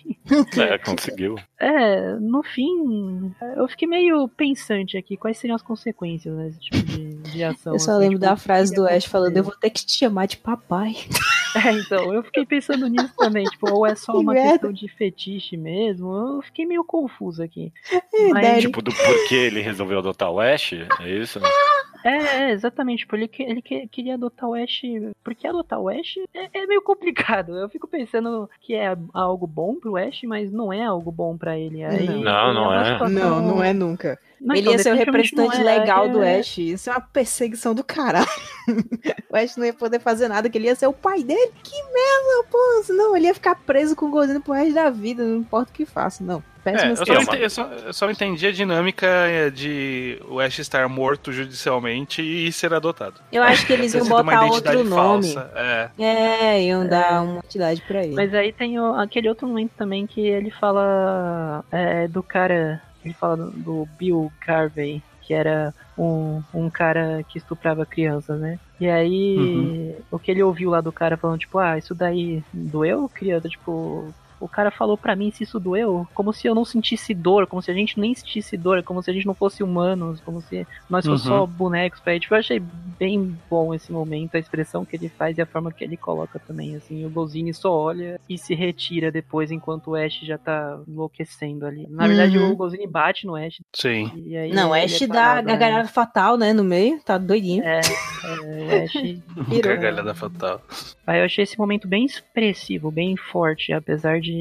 [0.57, 1.35] É, conseguiu.
[1.59, 5.17] É, no fim, eu fiquei meio pensante aqui.
[5.17, 7.73] Quais seriam as consequências desse tipo de, de ação?
[7.73, 9.97] Eu só assim, lembro tipo, da frase do Ash falando, eu vou ter que te
[9.97, 10.93] chamar de papai.
[11.55, 14.53] É, então, eu fiquei pensando nisso também, tipo, ou é só Que uma merda.
[14.53, 17.71] questão de fetiche mesmo, eu fiquei meio confuso aqui.
[18.11, 18.63] É, Mas-.
[18.63, 20.73] Tipo, do porquê ele resolveu adotar o Ash?
[20.73, 21.39] É isso?
[22.03, 22.09] É,
[22.49, 22.99] é, exatamente.
[22.99, 24.81] Tipo, ele, que- ele que- queria adotar o Ash.
[25.23, 27.55] Porque adotar o Ash é, é meio complicado.
[27.57, 31.57] Eu fico pensando que é algo bom pro Ash, mas não é algo bom pra
[31.57, 31.83] ele.
[31.83, 32.93] Aí, Não, não uma é.
[32.93, 34.19] situação- Não, não é nunca.
[34.41, 36.57] Não, ele então, ia ser o não representante é, legal é- do Ash.
[36.57, 38.27] Isso é uma perseguição do caralho.
[39.31, 41.51] o Ash não ia poder fazer nada, que ele ia ser o pai dele.
[41.63, 42.93] Que merda, pô.
[42.93, 45.73] Não, ele ia ficar preso com o Golzinho pro resto da vida, não importa o
[45.73, 46.43] que faça, não.
[46.65, 46.95] É, Péssima eu,
[47.25, 52.21] só eu, só, eu só entendi a dinâmica é, de o Ash estar morto judicialmente
[52.21, 53.15] e ser adotado.
[53.31, 55.33] Eu acho que eles iam botar outro nome.
[55.33, 55.51] falsa.
[55.55, 55.89] É.
[55.99, 58.15] É, iam dar uma entidade pra ele.
[58.15, 62.81] Mas aí tem o- aquele outro momento também que ele fala é, do cara.
[63.03, 68.57] Ele fala do, do Bill Carvey, que era um, um cara que estuprava crianças, né?
[68.79, 69.95] E aí, Uhum.
[70.11, 73.47] o que ele ouviu lá do cara falando, tipo, ah, isso daí doeu, criança?
[73.49, 77.47] Tipo, o cara falou pra mim se isso doeu, como se eu não sentisse dor,
[77.47, 80.41] como se a gente nem sentisse dor, como se a gente não fosse humanos, como
[80.41, 81.39] se nós fossemos Uhum.
[81.39, 82.19] só bonecos pra ele.
[82.21, 82.61] Tipo, eu achei
[82.99, 86.39] bem bom esse momento, a expressão que ele faz e a forma que ele coloca
[86.39, 87.05] também, assim.
[87.05, 91.87] O Golzini só olha e se retira depois, enquanto o Ash já tá enlouquecendo ali.
[91.89, 92.51] Na verdade, Uhum.
[92.51, 93.61] o Golzini bate no Ash.
[93.73, 94.11] Sim.
[94.25, 95.41] E aí Não, o Ash é dá né?
[95.43, 96.99] gargalhada fatal, né, no meio.
[97.03, 97.63] Tá doidinho.
[97.63, 98.93] É, é, o Ash
[99.47, 99.61] Virou.
[99.61, 100.61] Gargalhada fatal.
[101.05, 104.32] Aí eu achei esse momento bem expressivo, bem forte, apesar de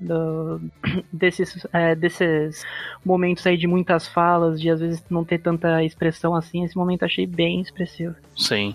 [0.00, 0.60] do-
[1.12, 2.64] desses, é, desses
[3.04, 7.04] momentos aí de muitas falas, de às vezes não ter tanta expressão assim, esse momento
[7.04, 8.14] achei bem expressivo.
[8.36, 8.74] Sim.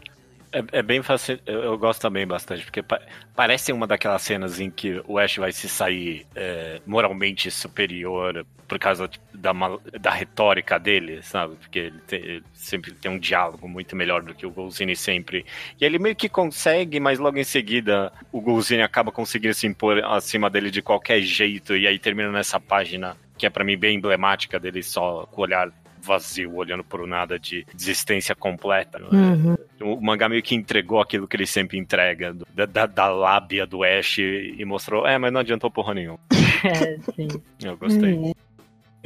[0.57, 3.01] É, é bem fácil, eu, eu gosto também bastante, porque pa-
[3.35, 8.79] parece uma daquelas cenas em que o Ash vai se sair é, moralmente superior por
[8.79, 9.51] causa da,
[9.99, 11.55] da retórica dele, sabe?
[11.57, 15.45] Porque ele, te- ele sempre tem um diálogo muito melhor do que o Golzini sempre.
[15.79, 20.01] E ele meio que consegue, mas logo em seguida o Golzini acaba conseguindo se impor
[20.05, 23.97] acima dele de qualquer jeito, e aí termina nessa página que é pra mim bem
[23.97, 25.69] emblemática dele só com o olhar
[26.05, 28.99] vazio, olhando por nada de desistência completa.
[28.99, 29.15] é?
[29.15, 29.55] Uhum.
[29.81, 33.83] O mangá meio que entregou aquilo que ele sempre entrega, da, da, da lábia do
[33.83, 36.19] Ash, e mostrou, é, mas não adiantou porra nenhuma.
[36.65, 37.27] É, sim.
[37.63, 38.13] Eu gostei.
[38.13, 38.33] Uhum.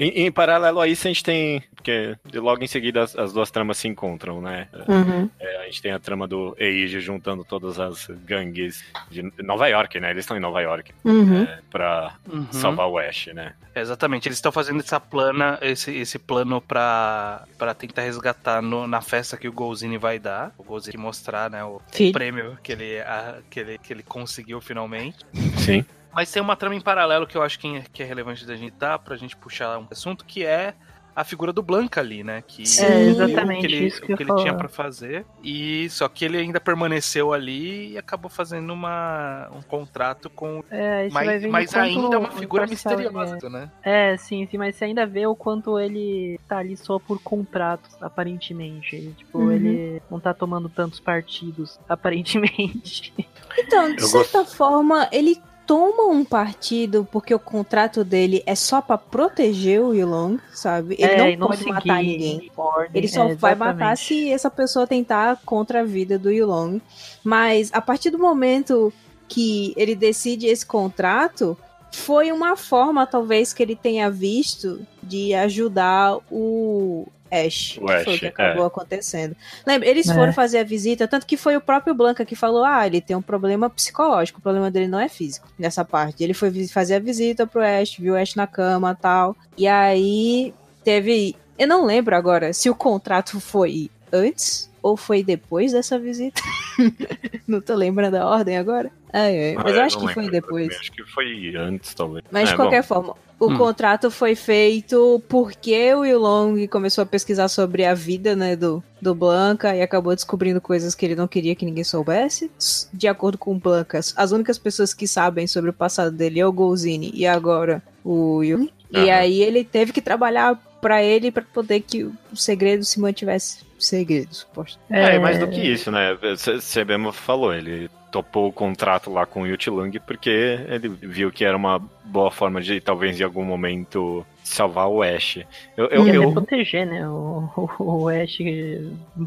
[0.02, 1.62] Em, em paralelo a isso, a gente tem.
[1.76, 4.68] Porque logo em seguida as, as duas tramas se encontram, né?
[4.88, 5.30] Uhum.
[5.40, 10.00] É, a gente tem a trama do Eiji juntando todas as gangues de Nova York,
[10.00, 10.12] né?
[10.12, 11.44] Eles estão em Nova York Uhum.
[11.44, 12.48] é, pra Uhum.
[12.52, 13.54] salvar o Ash, né?
[13.76, 19.02] Exatamente, eles estão fazendo essa plana, esse, esse plano pra, pra tentar resgatar no- na
[19.02, 20.54] festa que o Golzini vai dar.
[20.58, 22.12] O Golzini mostrar, né, o Filho.
[22.14, 25.18] prêmio que ele, a- que, ele, que ele conseguiu finalmente.
[25.58, 25.86] Sim.
[26.14, 28.56] Mas tem uma trama em paralelo que eu acho que é, que é relevante da
[28.56, 30.74] gente dar, pra gente puxar um assunto, que é
[31.16, 32.42] a figura do Blanca ali, né?
[32.48, 32.86] Que Sim.
[32.86, 35.26] É, exatamente o que ele, isso que o que ele tinha pra fazer.
[35.44, 40.64] E só que ele ainda permaneceu ali e acabou fazendo uma, um contrato com.
[40.72, 43.70] É, aí você vai Mas, mas ainda é uma figura misteriosa, né?
[43.84, 47.92] É, sim, sim, mas você ainda vê o quanto ele tá ali só por contratos,
[48.02, 48.96] aparentemente.
[48.96, 49.52] Ele, tipo, Uhum.
[49.52, 53.14] ele não tá tomando tantos partidos, aparentemente.
[53.58, 58.82] Então, de Eu certa forma, ele toma um partido porque o contrato dele é só
[58.82, 60.96] pra proteger o Yulong, sabe?
[60.98, 62.52] Ele É, e não pode matar ninguém.
[62.58, 66.82] ordem, Ele só é, vai matar se essa pessoa tentar contra a vida do Yulong.
[67.24, 68.92] Mas a partir do momento
[69.28, 71.56] que ele decide esse contrato,
[71.92, 77.78] foi uma forma, talvez, que ele tenha visto de ajudar o Ash.
[77.82, 78.68] O que Ash, foi o que acabou é.
[78.68, 79.36] acontecendo.
[79.66, 80.14] Lembra, eles É.
[80.14, 83.16] foram fazer a visita, tanto que foi o próprio Blanca que falou: ah, ele tem
[83.16, 86.24] um problema psicológico, o problema dele não é físico nessa parte.
[86.24, 89.36] Ele foi fazer a visita pro Ash, viu o Ash na cama tal.
[89.58, 91.36] E aí teve.
[91.58, 96.42] Eu não lembro agora se o contrato foi antes ou foi depois dessa visita.
[97.48, 98.92] não tô lembrando a ordem agora.
[99.12, 100.76] Ai, ai, mas eu Ah, acho não que foi depois.
[100.80, 102.24] Acho que foi antes, talvez.
[102.32, 103.58] Mas É, de qualquer bom, forma, o Hum.
[103.58, 109.16] contrato foi feito porque o Yulong começou a pesquisar sobre a vida né, do, do
[109.16, 112.52] Blanca e acabou descobrindo coisas que ele não queria que ninguém soubesse.
[112.94, 116.46] De acordo com o Blanca, as únicas pessoas que sabem sobre o passado dele é
[116.46, 118.70] o Golzini e agora o Yulong.
[118.92, 123.60] E aí ele teve que trabalhar pra ele pra poder que o segredo se mantivesse
[123.80, 124.80] segredo, suposto.
[124.90, 126.16] É, e mais do que isso, né?
[126.36, 130.30] Você mesmo falou, ele topou o contrato lá com o Yutilung porque
[130.68, 135.38] ele viu que era uma boa forma de, talvez, em algum momento, salvar o Ash.
[135.78, 138.40] Eu, eu, e até eu- proteger, né, o, o, o Ash,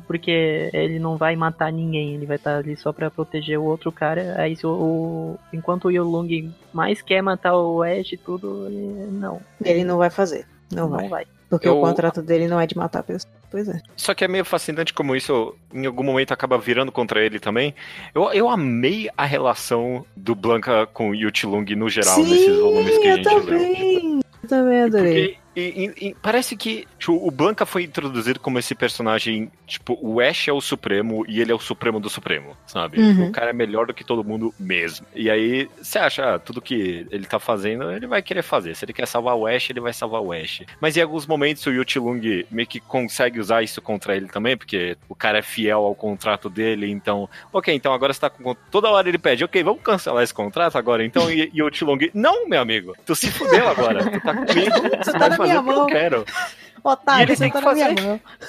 [0.07, 3.93] porque ele não vai matar ninguém, ele vai estar ali só pra proteger o outro
[3.93, 4.35] cara.
[4.41, 9.11] Aí se o, o- enquanto o Yolung mais quer matar o Ash e tudo, ele
[9.13, 10.45] não, Ele não vai fazer.
[10.73, 11.09] Não, não vai.
[11.09, 11.27] vai.
[11.53, 13.31] Porque Eu- o contrato dele não é de matar pessoas.
[13.51, 13.79] Pois é.
[13.95, 17.75] Só que é meio fascinante como isso, em algum momento, acaba virando contra ele também.
[18.15, 23.07] Eu, eu amei a relação do Blanca com o Yutilung no geral, nesses volumes que
[23.07, 23.41] a eu gente leu.
[23.43, 24.21] também.
[24.43, 25.29] Eu também adorei.
[25.29, 30.21] Porque e, e, parece que tipo, o Blanca foi introduzido como esse personagem, tipo, o
[30.21, 33.01] Ash é o Supremo e ele é o Supremo do Supremo, sabe?
[33.01, 33.29] Uhum.
[33.29, 35.07] O cara é melhor do que todo mundo mesmo.
[35.15, 38.75] E aí, você acha, ah, tudo que ele tá fazendo, ele vai querer fazer.
[38.75, 40.63] Se ele quer salvar o Ash, ele vai salvar o Ash.
[40.81, 44.97] Mas em alguns momentos o Yutilung meio que consegue usar isso contra ele também, porque
[45.09, 48.55] o cara é fiel ao contrato dele, então, ok, então agora você tá com.
[48.71, 52.11] Toda hora ele pede, ok, vamos cancelar esse contrato agora, então, e, e o Yutilung,
[52.15, 55.61] não, meu amigo, tu se fudeu agora, tu tá comigo, Você tu tá na fazer
[55.61, 55.87] minha o que eu mão.
[55.87, 56.25] quero.
[56.85, 57.95] Otário, E ele tem tá que fazer.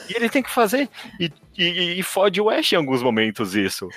[0.09, 0.89] E ele tem que fazer.
[1.19, 3.87] E, e, e fode o Ash em alguns momentos isso.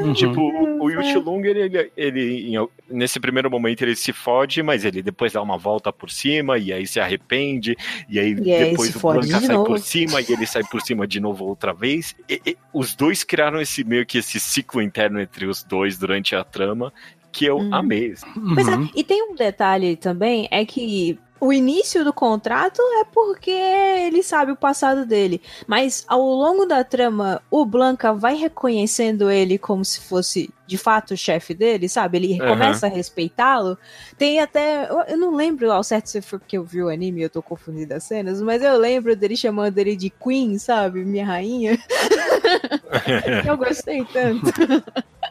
[0.00, 0.12] Uhum.
[0.14, 4.84] Tipo, o, o Yuchilung, ele, ele, ele, em- nesse primeiro momento ele se fode, mas
[4.84, 7.76] ele depois dá uma volta por cima e aí se arrepende,
[8.08, 9.64] e aí E depois o Blanca de sai novo.
[9.66, 12.14] por cima e ele sai por cima de novo outra vez.
[12.28, 16.34] E- e os dois criaram esse meio que esse ciclo interno entre os dois durante
[16.34, 16.92] a trama
[17.30, 17.74] que eu Uhum.
[17.74, 18.14] amei.
[18.54, 18.90] Pois é, Uhum.
[18.94, 24.52] e tem um detalhe também, é que o início do contrato é porque ele sabe
[24.52, 25.42] o passado dele.
[25.66, 31.14] Mas ao longo da trama, o Blanca vai reconhecendo ele como se fosse de fato
[31.14, 32.18] o chefe dele, sabe?
[32.18, 32.48] Ele Aham.
[32.48, 33.76] começa a respeitá-lo.
[34.16, 34.88] Tem até.
[35.08, 37.96] Eu, não lembro ao certo se foi porque eu vi o anime, eu tô confundida
[37.96, 41.04] as cenas, mas eu lembro dele chamando ele de Queen, sabe?
[41.04, 41.76] Minha rainha.
[43.44, 44.46] Eu gostei tanto.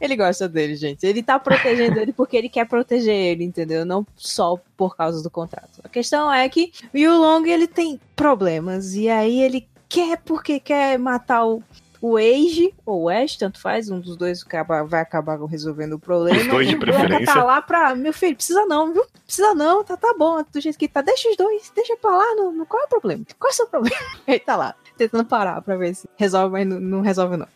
[0.00, 1.04] Ele gosta dele, gente.
[1.06, 3.84] Ele tá protegendo ele porque ele quer proteger ele, entendeu?
[3.84, 5.80] Não só por causa do contrato.
[5.82, 8.94] A questão é que o Yulong, ele tem problemas.
[8.94, 11.62] E aí ele quer porque quer matar o,
[12.00, 13.90] o Age, ou o Ash, tanto faz.
[13.90, 16.38] Um dos dois acaba- vai acabar resolvendo o problema.
[16.40, 17.34] Os dois de preferência.
[17.34, 17.94] tá lá pra...
[17.96, 19.04] Meu filho, precisa não, viu?
[19.26, 20.40] Precisa não, tá, tá bom.
[20.52, 21.00] Do jeito que tá.
[21.02, 22.34] Deixa os dois, deixa pra lá.
[22.36, 23.24] No- qual é o problema?
[23.38, 23.96] Qual é o seu problema?
[24.28, 27.48] Ele tá lá, tentando parar pra ver se resolve, mas não, não resolve não.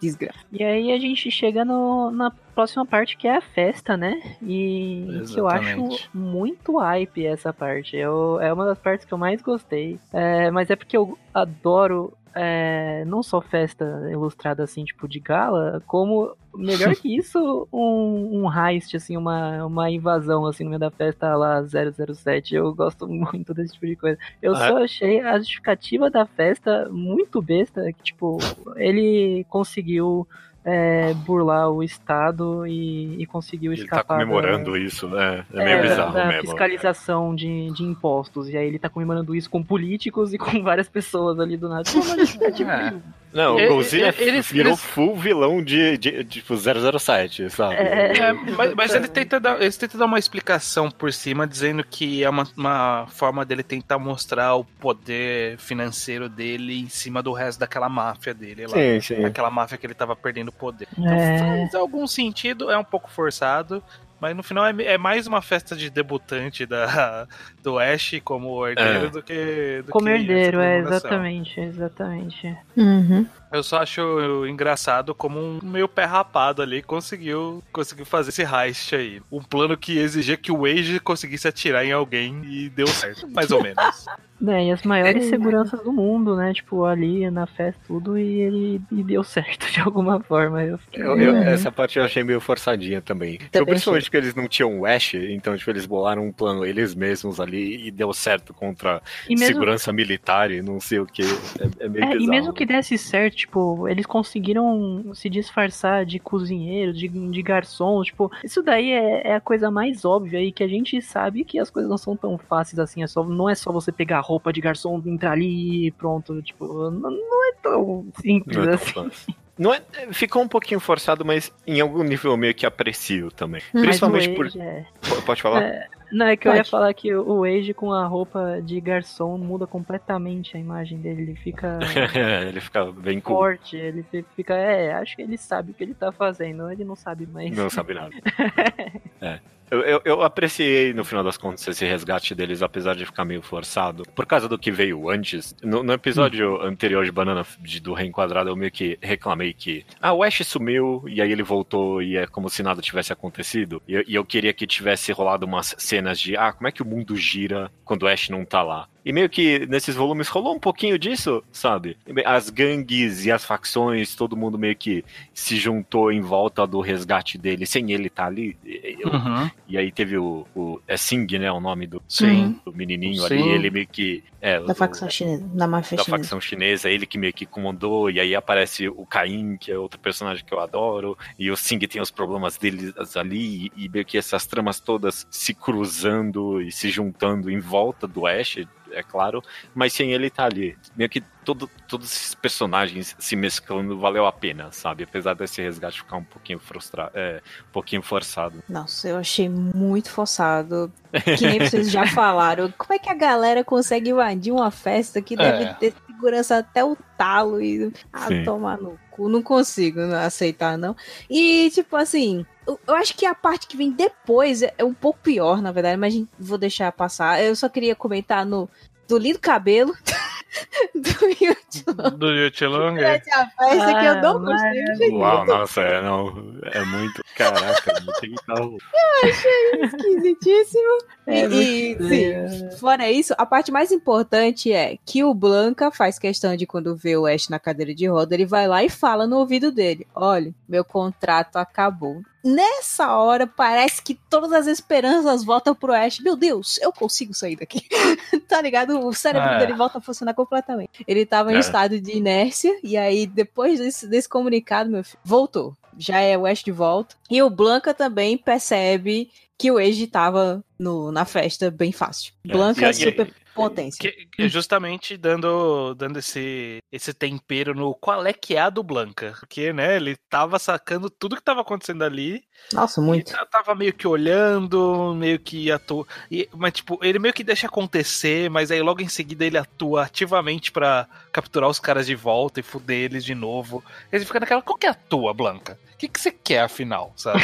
[0.00, 0.38] Desgraça.
[0.52, 4.20] E aí a gente chega no- na próxima parte que é a festa, né?
[4.42, 6.10] E que eu acho Exatamente.
[6.14, 7.96] muito hype essa parte.
[7.96, 9.98] Eu, é uma das partes que eu mais gostei.
[10.12, 15.82] É, mas é porque eu adoro é, não só festa ilustrada assim, tipo de gala,
[15.86, 20.90] como melhor que isso, um, um heist, assim, uma, uma invasão assim no meio da
[20.90, 22.54] festa lá 007.
[22.54, 24.18] Eu gosto muito desse tipo de coisa.
[24.40, 24.68] Eu Ah.
[24.68, 28.38] só achei a justificativa da festa muito besta, que tipo,
[28.76, 30.26] ele conseguiu
[30.70, 34.18] é, burlar o Estado e, e conseguiu Ele tá escapar.
[34.18, 35.44] da- comemorando isso, né?
[35.54, 36.42] É é, meio da- bizarro da mesmo.
[36.42, 38.48] fiscalização de, de impostos.
[38.50, 41.84] E aí ele tá comemorando isso com políticos e com várias pessoas ali do nada.
[41.90, 42.94] Pô, mas é tipo, É.
[43.32, 47.50] Não, o Ele- Godzilla ele- eles- virou eles- full vilão de, de, de tipo 007,
[47.50, 47.74] sabe?
[47.74, 48.12] É.
[48.18, 52.24] É, mas, mas ele tenta dar, eles tentam dar uma explicação por cima, dizendo que
[52.24, 57.58] é uma, uma forma dele tentar mostrar o poder financeiro dele em cima do resto
[57.60, 58.72] daquela máfia dele lá.
[58.74, 59.24] Sim, sim.
[59.24, 60.88] Aquela máfia que ele tava perdendo poder.
[60.98, 61.38] Então É.
[61.38, 63.82] faz algum sentido, é um pouco forçado.
[64.20, 67.26] Mas no final é, é mais uma festa de debutante da,
[67.62, 69.10] do Ash como herdeiro É.
[69.10, 69.82] do que.
[69.86, 72.56] Do como que herdeiro, é, exatamente, exatamente.
[72.76, 73.26] Uhum.
[73.52, 78.94] Eu só acho engraçado como um meio pé rapado ali conseguiu, conseguiu fazer esse heist
[78.94, 79.22] aí.
[79.32, 83.50] Um plano que exigia que o Age conseguisse atirar em alguém e deu certo, mais
[83.50, 84.06] ou menos.
[84.40, 85.28] E as maiores É.
[85.30, 86.52] seguranças do mundo, né?
[86.54, 90.62] Tipo, ali na festa, tudo, e ele e deu certo de alguma forma.
[90.62, 91.02] Eu fiquei.
[91.02, 91.34] Eu- eu-.
[91.36, 93.38] Essa parte eu achei meio forçadinha também.
[93.38, 96.94] Tipo, principalmente porque eles não tinham o Ash, então tipo, eles bolaram um plano eles
[96.94, 101.22] mesmos ali e deu certo contra mesmo, segurança militar e não sei o que.
[101.22, 106.18] É, é meio é, e mesmo que desse certo, tipo, eles conseguiram se disfarçar de
[106.18, 110.62] cozinheiro, de, de garçom, tipo, isso daí é, é a coisa mais óbvia e que
[110.62, 113.54] a gente sabe que as coisas não são tão fáceis assim, é só, não é
[113.54, 117.52] só você pegar a roupa de garçom, entrar ali e pronto, tipo, não, não é
[117.62, 119.34] tão simples Não é assim.
[119.58, 123.60] Não é, ficou um pouquinho forçado, mas em algum nível eu meio que aprecio também.
[123.72, 124.46] Principalmente o por.
[124.56, 124.86] É-
[125.26, 125.62] Pode falar?
[125.62, 126.70] É, Não, é que eu ia Pode.
[126.70, 131.22] falar que o Age com a roupa de garçom muda completamente a imagem dele.
[131.22, 131.78] Ele fica
[132.48, 133.36] ele fica bem cool.
[133.36, 134.54] forte, ele fi- fica.
[134.54, 136.70] É, acho que ele sabe o que ele tá fazendo.
[136.70, 137.56] Ele não sabe mais.
[137.56, 138.14] Não sabe nada.
[139.20, 139.40] É.
[139.70, 143.42] Eu, eu, eu apreciei, no final das contas, esse resgate deles, apesar de ficar meio
[143.42, 144.02] forçado.
[144.14, 145.54] Por causa do que veio antes.
[145.62, 149.84] No, no episódio anterior de Banana de- do Reenquadrado, eu meio que reclamei que.
[150.00, 153.82] Ah, o Ash sumiu, e aí ele voltou, e é como se nada tivesse acontecido.
[153.86, 156.36] E, eu- e eu queria que tivesse rolado umas cenas de.
[156.36, 158.88] Ah, como é que o mundo gira quando o Ash não tá lá?
[159.08, 161.96] E meio que nesses volumes rolou um pouquinho disso, sabe?
[162.26, 167.38] As gangues e as facções, todo mundo meio que se juntou em volta do resgate
[167.38, 168.54] dele, sem ele estar tá ali.
[168.62, 169.50] Eu, uhum.
[169.66, 170.78] E aí teve o, o.
[170.86, 171.50] É Sing, né?
[171.50, 172.60] O nome do, Sim.
[172.62, 173.34] do menininho Sim.
[173.34, 173.48] ali.
[173.48, 174.22] Ele meio que.
[174.42, 175.42] É, da facção chinesa.
[175.54, 176.22] Da máfia da chinesa.
[176.22, 178.10] facção chinesa, ele que meio que comandou.
[178.10, 181.16] E aí aparece o Caim, que é outro personagem que eu adoro.
[181.38, 183.72] E o Sing tem os problemas deles ali.
[183.74, 188.26] E, e meio que essas tramas todas se cruzando e se juntando em volta do
[188.26, 188.58] Ash
[188.92, 189.42] é claro,
[189.74, 190.76] mas sem ele estar tá ali.
[190.96, 195.04] Meio que todo, todos esses personagens se mesclando valeu a pena, sabe?
[195.04, 198.62] Apesar desse resgate ficar um pouquinho frustrado, é, um pouquinho forçado.
[198.68, 200.92] Nossa, eu achei muito forçado.
[201.36, 202.72] Que nem vocês já falaram.
[202.76, 205.74] Como é que a galera consegue invadir uma festa que deve é.
[205.74, 210.94] ter segurança até o talo e ah, tomar no Não consigo aceitar, não.
[211.30, 215.62] E, tipo assim, eu acho que a parte que vem depois é, um pouco pior,
[215.62, 217.42] na verdade, mas vou deixar passar.
[217.42, 218.68] Eu só queria comentar no
[219.08, 219.96] do lindo cabelo
[220.94, 222.16] do Yutilong.
[222.16, 222.98] Do Yutilong?
[222.98, 223.16] É.
[223.16, 225.10] Essa ah, que eu não gostei.
[225.10, 227.22] Uau, nossa, é, não, é muito.
[227.36, 228.72] Caraca, não tem tal.
[228.72, 230.98] Eu achei esquisitíssimo.
[231.26, 236.18] É e, e sim, fora isso, a parte mais importante é que o Blanca faz
[236.18, 239.26] questão de quando vê o Ash na cadeira de roda, ele vai lá e fala
[239.26, 242.22] no ouvido dele: Olha, meu contrato acabou.
[242.44, 246.20] Nessa hora, parece que todas as esperanças voltam pro Ash.
[246.20, 247.82] Meu Deus, eu consigo sair daqui.
[248.48, 248.98] tá ligado?
[249.06, 249.58] O cérebro é.
[249.58, 251.04] dele volta a funcionar completamente.
[251.06, 251.56] Ele tava é.
[251.56, 255.76] em estado de inércia, e aí, depois desse, desse comunicado, meu filho, voltou.
[255.96, 257.16] Já é o Ash de volta.
[257.28, 262.32] E o Blanca também percebe que o Age tava no, na festa bem fácil.
[262.48, 263.98] É, Blanca é, super potência.
[263.98, 268.82] Que, que justamente dando, dando esse, esse tempero no qual é que é a do
[268.82, 269.34] Blanca.
[269.38, 272.42] Porque, né, ele tava sacando tudo que tava acontecendo ali.
[272.72, 273.32] Nossa, muito.
[273.50, 276.06] tava meio que olhando, meio que atua.
[276.30, 280.04] E, mas, tipo, ele meio que deixa acontecer, mas aí logo em seguida ele atua
[280.04, 283.84] ativamente para capturar os caras de volta e fuder eles de novo.
[284.12, 285.78] Ele fica naquela, qual que é a tua, Blanca?
[285.94, 287.40] O que, que você quer afinal, sabe?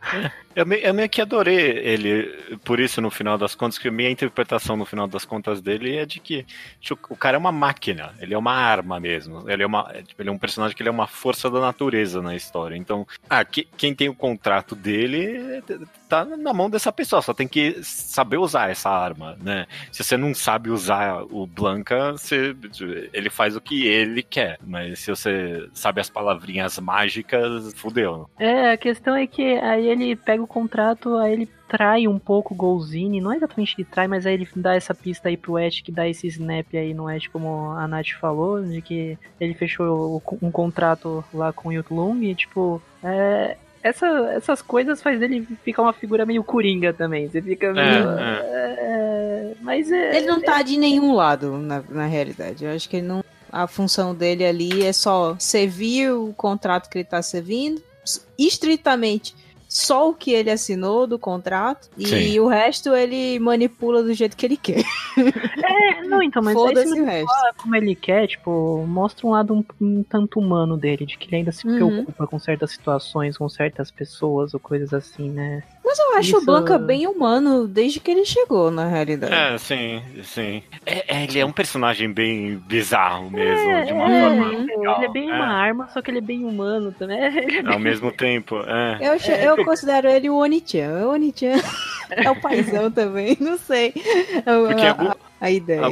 [0.54, 3.92] Eu, me, eu meio que adorei ele, por isso, no final das contas, que a
[3.92, 6.46] minha interpretação no final das contas dele é de que
[6.80, 9.48] tipo, o cara é uma máquina, ele é uma arma mesmo.
[9.50, 11.60] Ele é, uma, é, tipo, ele é um personagem que ele é uma força da
[11.60, 12.76] natureza na história.
[12.76, 15.62] Então, ah, que, quem tem o contrato dele
[16.08, 19.66] tá na mão dessa pessoa, só tem que saber usar essa arma, né?
[19.90, 22.54] Se você não sabe usar o Blanca, você,
[23.12, 28.28] ele faz o que ele quer, mas se você sabe as palavrinhas mágicas, fudeu.
[28.38, 32.54] É, a questão é que aí ele pega o contrato, aí ele trai um pouco
[32.54, 35.56] o Golzini, não é exatamente ele trai, mas aí ele dá essa pista aí pro
[35.56, 39.54] Ash, que dá esse snap aí no Ash, como a Nath falou, de que ele
[39.54, 45.46] fechou um contrato lá com o Yutlung, e tipo, é, essa, essas coisas faz dele
[45.62, 47.28] ficar uma figura meio coringa também.
[47.28, 48.10] Você fica meio.
[48.18, 48.74] É, é.
[48.78, 50.16] É, mas é.
[50.16, 52.64] Ele não tá de nenhum lado, na, na realidade.
[52.64, 53.22] Eu acho que ele não.
[53.52, 57.80] A função dele ali é só servir o contrato que ele tá servindo,
[58.38, 59.36] estritamente
[59.74, 62.38] só o que ele assinou do contrato e Sim.
[62.38, 64.84] o resto ele manipula do jeito que ele quer.
[65.18, 67.28] É, não, então, mas aí se o resto.
[67.56, 71.36] como ele quer, tipo, mostra um lado um, um, tanto humano dele, de que ele
[71.36, 71.74] ainda se uhum.
[71.74, 75.64] preocupa com certas situações, com certas pessoas ou coisas assim, né?
[75.94, 76.38] Mas eu acho Isso...
[76.38, 79.32] o Blanca bem humano desde que ele chegou, na realidade.
[79.32, 80.62] É, sim, sim.
[80.84, 84.58] É, é, ele é um personagem bem bizarro mesmo, é, de uma é, forma.
[84.58, 84.96] Legal.
[84.96, 85.66] Ele é bem uma é.
[85.66, 87.14] arma, só que ele é bem humano também.
[87.54, 88.98] É Ao mesmo tempo, é.
[89.00, 91.06] Eu, eu considero ele o Onichan.
[91.06, 91.60] O Onichan
[92.10, 93.92] é o paizão também, não sei.
[93.92, 95.16] Porque a, a
[95.50, 95.82] ideia.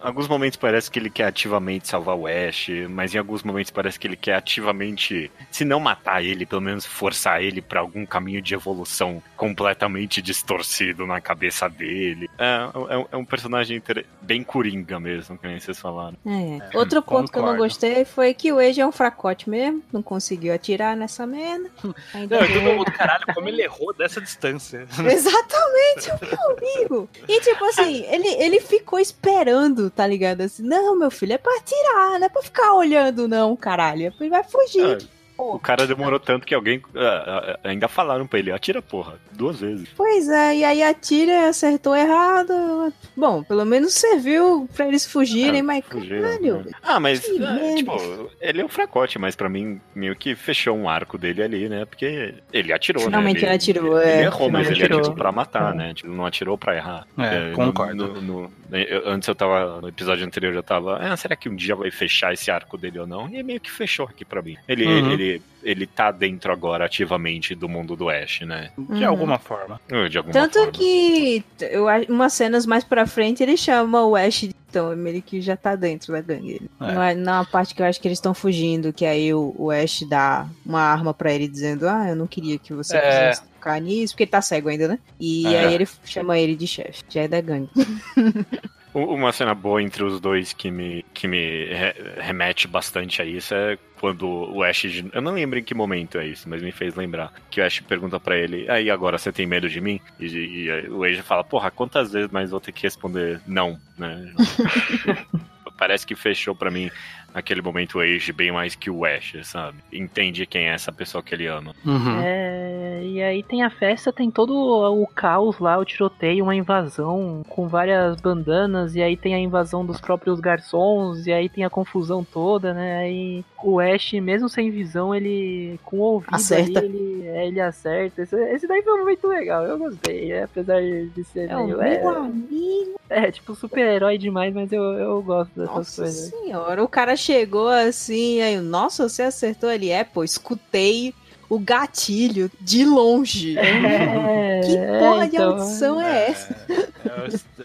[0.00, 3.98] alguns momentos parece que ele quer ativamente salvar o Ash, mas em alguns momentos parece
[3.98, 8.42] que ele quer ativamente, se não matar ele, pelo menos forçar ele para algum caminho
[8.42, 12.28] de evolução completamente distorcido na cabeça dele.
[12.38, 13.82] É, é, é um personagem
[14.20, 16.16] bem coringa mesmo, que nem vocês falaram.
[16.26, 16.74] É.
[16.74, 19.82] é Outro ponto que eu não gostei foi que o Age é um fracote mesmo,
[19.92, 21.70] não conseguiu atirar nessa merda.
[21.82, 21.94] Não,
[22.28, 24.86] todo mundo, caralho, como ele errou dessa distância.
[24.98, 27.08] Exatamente, meu amigo.
[27.28, 30.42] E tipo assim, ele, ele ficou ficou esperando, tá ligado?
[30.42, 34.12] Assim, não, meu filho, é pra atirar, não é pra ficar olhando, não, caralho.
[34.20, 34.98] Ele vai fugir.
[35.02, 35.17] É.
[35.38, 39.88] O cara demorou tanto que alguém uh, ainda falaram pra ele, atira porra, duas vezes.
[39.96, 42.92] Pois é, e aí atira, acertou errado.
[43.16, 46.64] Bom, pelo menos serviu pra eles fugirem, é, mas caralho.
[46.64, 46.72] Né?
[46.82, 50.88] Ah, mas, uh, tipo, ele é um fracote, mas pra mim meio que fechou um
[50.88, 51.84] arco dele ali, né?
[51.84, 53.40] Porque ele atirou, Finalmente né?
[53.40, 54.14] Ele, ele atirou, ele, é.
[54.16, 55.76] Ele errou, mas ele atirou pra matar, é.
[55.76, 55.94] né?
[55.94, 57.06] Tipo, não atirou pra errar.
[57.16, 58.08] É, é concordo.
[58.08, 61.48] No, no, no, eu, antes eu tava, no episódio anterior eu tava, ah, será que
[61.48, 63.28] um dia vai fechar esse arco dele ou não?
[63.28, 64.56] E meio que fechou aqui pra mim.
[64.66, 65.12] Ele, uhum.
[65.12, 65.27] ele,
[65.62, 68.70] ele tá dentro agora ativamente do mundo do Ash, né?
[68.78, 69.08] De uhum.
[69.08, 69.80] alguma forma.
[70.08, 70.72] De alguma Tanto forma.
[70.72, 75.56] que eu, umas cenas mais pra frente ele chama o Ash Então, meio que já
[75.56, 76.52] tá dentro da gangue.
[76.52, 76.70] Ele.
[76.80, 76.92] É.
[76.94, 79.70] Não é na parte que eu acho que eles estão fugindo, que aí o, o
[79.70, 83.32] Ash dá uma arma pra ele dizendo: Ah, eu não queria que você É.
[83.32, 84.98] tocar nisso, porque ele tá cego ainda, né?
[85.18, 85.64] E É.
[85.66, 87.70] aí ele chama ele de chefe, já é da gangue.
[88.94, 93.54] Uma cena boa entre os dois que me, que me re- remete bastante a isso
[93.54, 94.84] é quando o Ash.
[95.12, 97.32] Eu não lembro em que momento é isso, mas me fez lembrar.
[97.50, 100.00] Que o Ash pergunta pra ele: Aí agora você tem medo de mim?
[100.18, 104.32] E, e o Ash fala: Porra, quantas vezes mais vou ter que responder não, né?
[105.78, 106.90] Parece que fechou pra mim
[107.34, 109.78] naquele momento o Age bem mais que o Ash, sabe?
[109.92, 111.74] Entende quem é essa pessoa que ele ama.
[111.84, 112.20] Uhum.
[112.22, 117.42] É, e aí tem a festa, tem todo o caos lá, o tiroteio, uma invasão
[117.48, 121.70] com várias bandanas, e aí tem a invasão dos próprios garçons, e aí tem a
[121.70, 122.98] confusão toda, né?
[122.98, 126.78] Aí o Ash, mesmo sem visão, ele com o ouvido Acerta.
[126.80, 128.22] ali, ele, é, ele acerta.
[128.22, 131.68] Esse, esse daí foi muito legal, eu gostei, é, apesar de ser É meio.
[131.68, 133.00] meu É, amigo.
[133.08, 136.30] é, tipo, super-herói demais, mas eu, eu gosto dessas Nossa coisas.
[136.30, 139.90] senhora, o cara chegou assim, aí, nossa, você acertou ali.
[139.90, 141.14] É, pô, escutei
[141.48, 143.58] o gatilho de longe.
[143.58, 146.66] É, Que porra de então, audição é essa?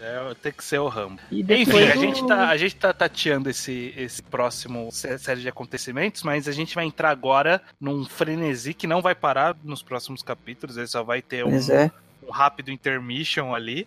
[0.00, 1.20] É, é, tem que ser o Rambo.
[1.30, 5.40] E Enfim, depois a gente, tá, a gente tá tateando esse, esse próximo sé- série
[5.40, 9.82] de acontecimentos, mas a gente vai entrar agora num frenesi que não vai parar nos
[9.82, 11.90] próximos capítulos, ele só vai ter um, é.
[12.26, 13.86] um rápido intermission ali.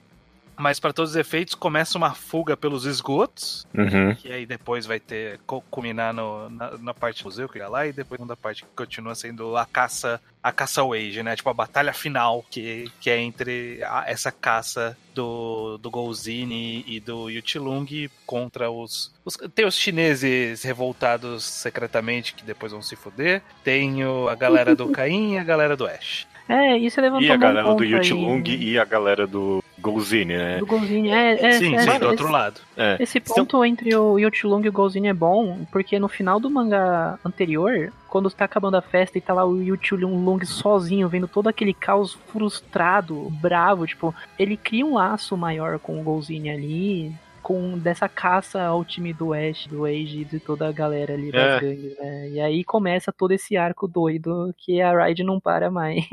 [0.57, 4.15] Mas para todos os efeitos, começa uma fuga pelos esgotos, Uhum.
[4.15, 5.39] que aí depois vai ter
[5.69, 8.69] culminar no- na, na parte do museu que é lá, e depois na parte que
[8.75, 11.35] continua sendo a caça a caça ao Age, né?
[11.35, 17.01] Tipo a batalha final, que, que é entre a- essa caça do, do Golzini e
[17.01, 17.85] do Yutilung
[18.25, 19.35] contra os, os.
[19.53, 23.41] Tem os chineses revoltados secretamente, que depois vão se foder.
[23.63, 26.25] Tem o- a galera do Caim e a galera do Ash.
[26.47, 27.91] É, isso levantou E a um galera do ponto aí.
[27.91, 30.57] Yutilung e a galera do Golzini, né?
[30.57, 32.59] Do Golzinho, é, é, sim, é, sim, é, do outro lado.
[32.75, 32.97] É.
[32.99, 36.49] Esse Então- ponto entre o Yuchilung e o Golzinho é bom, porque no final do
[36.49, 41.47] mangá anterior, quando tá acabando a festa e tá lá o Yuchilung sozinho, vendo todo
[41.47, 47.77] aquele caos frustrado, bravo, tipo, ele cria um laço maior com o Golzinho ali, com
[47.77, 51.41] dessa caça ao time do Ash, do Age e de toda a galera ali das
[51.41, 51.59] É.
[51.61, 52.29] gangues, né?
[52.29, 56.03] E aí começa todo esse arco doido que a Ride não para mais.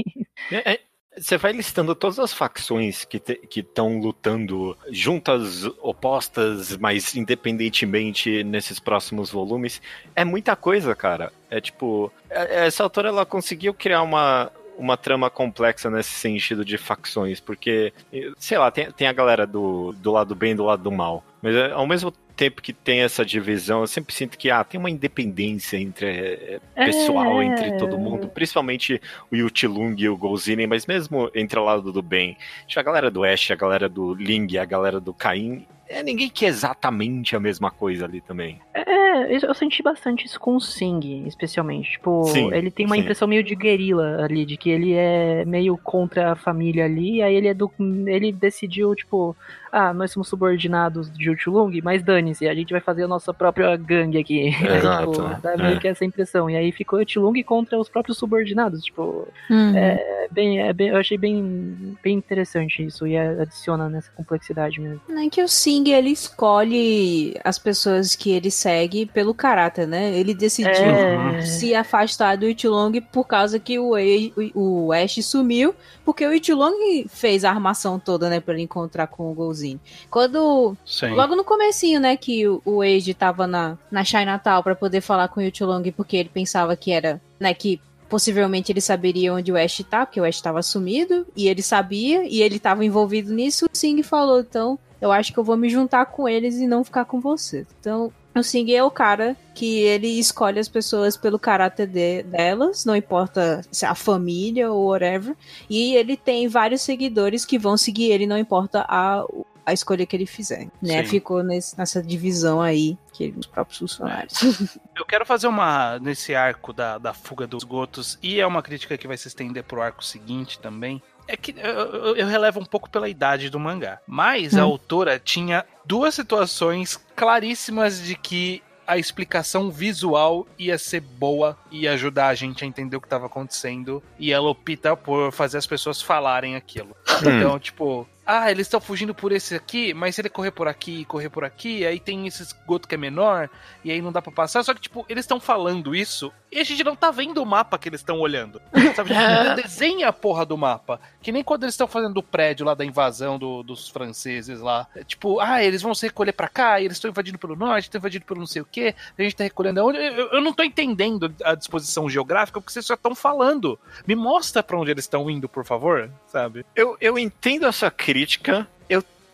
[0.53, 0.81] É, é,
[1.17, 3.23] Você vai listando todas as facções que
[3.61, 9.81] estão lutando juntas, opostas, mas independentemente nesses próximos volumes.
[10.17, 11.33] É muita coisa, cara.
[11.51, 12.13] É tipo.
[12.29, 17.93] é- Essa autora ela conseguiu criar uma, uma trama complexa nesse sentido de facções, porque,
[18.37, 21.23] sei lá, tem, tem a galera do, do lado bem e do lado do mal.
[21.41, 24.79] Mas é, ao mesmo tempo que tem essa divisão, eu sempre sinto que ah, tem
[24.79, 27.47] uma independência entre é, pessoal, É.
[27.47, 32.03] entre todo mundo, principalmente o Yutilung e o Golzinen, mas mesmo entre o lado do
[32.03, 35.67] bem, tinha a galera do Ash, a galera do Ling, a galera do Caim,
[35.99, 38.61] é ninguém que é exatamente a mesma coisa ali também.
[38.75, 41.93] É, eu eu senti bastante isso com o Sing, especialmente.
[41.93, 43.03] Tipo, Sim, ele tem uma sim.
[43.03, 47.35] impressão meio de guerrilla ali, de que ele é meio contra a família ali, aí
[47.35, 47.71] ele é do.
[48.07, 49.37] Ele decidiu, tipo,
[49.71, 53.77] ah, nós somos subordinados de Uchulung, mas dane-se, a gente vai fazer a nossa própria
[53.77, 54.49] gangue aqui.
[54.65, 55.81] Aí, Exato, tipo, dá meio É.
[55.81, 56.49] que essa impressão.
[56.49, 59.29] E aí ficou Uchulung contra os próprios subordinados, tipo.
[59.51, 59.77] Uhum.
[59.77, 65.01] É bem, é bem, eu achei bem, bem interessante isso e adiciona nessa complexidade mesmo.
[65.09, 70.13] Não é que o Sing ele escolhe as pessoas que ele segue pelo caráter, né?
[70.17, 71.43] Ele decidiu É.
[71.43, 75.75] se afastar do Itilong por causa que o, E- o, o Ash sumiu,
[76.05, 79.81] porque o Itilong fez a armação toda, né, para ele encontrar com o Golzinho.
[80.11, 81.11] Quando Sim.
[81.11, 85.29] Logo no comecinho, né, que o, o Age tava na, na Chinatown pra poder falar
[85.29, 89.57] com o Yuchilong, porque ele pensava que era, né, que possivelmente ele saberia onde o
[89.57, 93.65] Ash tá, porque o Ash tava sumido, e ele sabia, e ele tava envolvido nisso,
[93.67, 96.83] o Sing falou, então, eu acho que eu vou me juntar com eles e não
[96.85, 97.67] ficar com você.
[97.81, 102.85] Então, o Sing é o cara que ele escolhe as pessoas pelo caráter de- delas,
[102.85, 105.37] não importa se é a família ou whatever,
[105.71, 109.25] e ele tem vários seguidores que vão seguir ele, não importa a,
[109.65, 111.03] a escolha que ele fizer, né?
[111.05, 111.09] Sim.
[111.11, 114.35] Ficou nesse- nessa divisão aí, que os próprios funcionários.
[114.97, 115.99] Eu quero fazer uma.
[116.01, 119.63] nesse arco da, da fuga dos gotos, e é uma crítica que vai se estender
[119.63, 121.01] pro arco seguinte também.
[121.27, 123.99] É que eu, eu- relevo um pouco pela idade do mangá.
[124.07, 124.71] Mas a Hum.
[124.71, 132.29] autora tinha duas situações claríssimas de que a explicação visual ia ser boa e ajudar
[132.29, 134.03] a gente a entender o que estava acontecendo.
[134.19, 136.95] E ela opta por fazer as pessoas falarem aquilo.
[137.23, 141.01] Então, tipo, ah, eles estão fugindo por esse aqui, mas se ele correr por aqui
[141.01, 143.49] e correr por aqui, aí tem esse esgoto que é menor,
[143.83, 144.63] e aí não dá pra passar.
[144.63, 147.77] Só que, tipo, eles estão falando isso e a gente não tá vendo o mapa
[147.77, 148.63] que eles estão olhando.
[148.95, 149.11] Sabe?
[149.11, 151.01] Tipo, desenha a porra do mapa.
[151.21, 154.87] Que nem quando eles estão fazendo o prédio lá da invasão do, dos franceses lá.
[154.95, 157.85] É, tipo, ah, eles vão se recolher pra cá, e eles estão invadindo pelo norte,
[157.85, 159.99] estão invadindo pelo não sei o quê, a gente tá recolhendo aonde.
[159.99, 163.79] Eu, eu não tô entendendo a disposição geográfica porque vocês só estão falando.
[164.07, 166.65] Me mostra pra onde eles estão indo, por favor, sabe?
[166.77, 168.69] Eu, eu entendo essa crítica.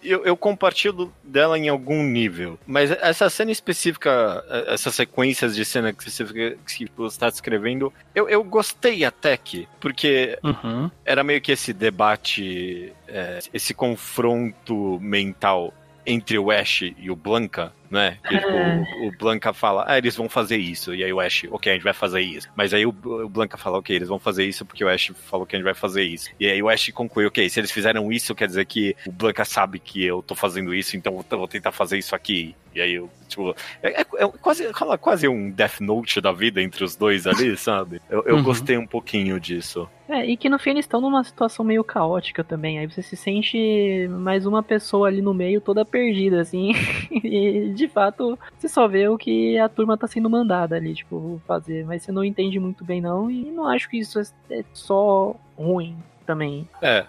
[0.03, 2.59] Eu eu, compartilho dela em algum nível.
[2.66, 8.42] Mas essa cena específica, essas sequências de cena específica que você está descrevendo, eu, eu
[8.42, 10.90] gostei até que, porque uhum.
[11.05, 15.74] era meio que esse debate, é, esse confronto mental
[16.07, 18.18] entre o Ash e o Blanca, né?
[18.26, 20.95] Que, tipo, o, o, Blanca fala, ah, eles vão fazer isso.
[20.95, 22.49] E aí o Ash, ok, a gente vai fazer isso.
[22.55, 25.45] Mas aí o, o, Blanca fala, ok, eles vão fazer isso porque o Ash falou
[25.45, 26.30] que a gente vai fazer isso.
[26.38, 29.45] E aí o Ash conclui, ok, se eles fizeram isso, quer dizer que o Blanca
[29.45, 32.55] sabe que eu tô fazendo isso, então eu vou tentar fazer isso aqui.
[32.74, 34.64] E aí eu, tipo, é, é, é quase,
[35.01, 38.01] quase um Death Note da vida entre os dois ali, sabe?
[38.09, 38.43] Eu, eu uhum.
[38.43, 39.88] gostei um pouquinho disso.
[40.09, 42.78] É, e que no fim eles estão numa situação meio caótica também.
[42.78, 46.72] Aí você se sente mais uma pessoa ali no meio toda perdida, assim.
[47.11, 51.41] e de fato, você só vê o que a turma tá sendo mandada ali, tipo,
[51.47, 51.85] fazer.
[51.85, 53.31] Mas você não entende muito bem, não.
[53.31, 56.68] E não acho que isso é, é só ruim também.
[56.81, 57.05] É,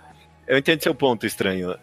[0.51, 1.73] eu entendo seu ponto estranho.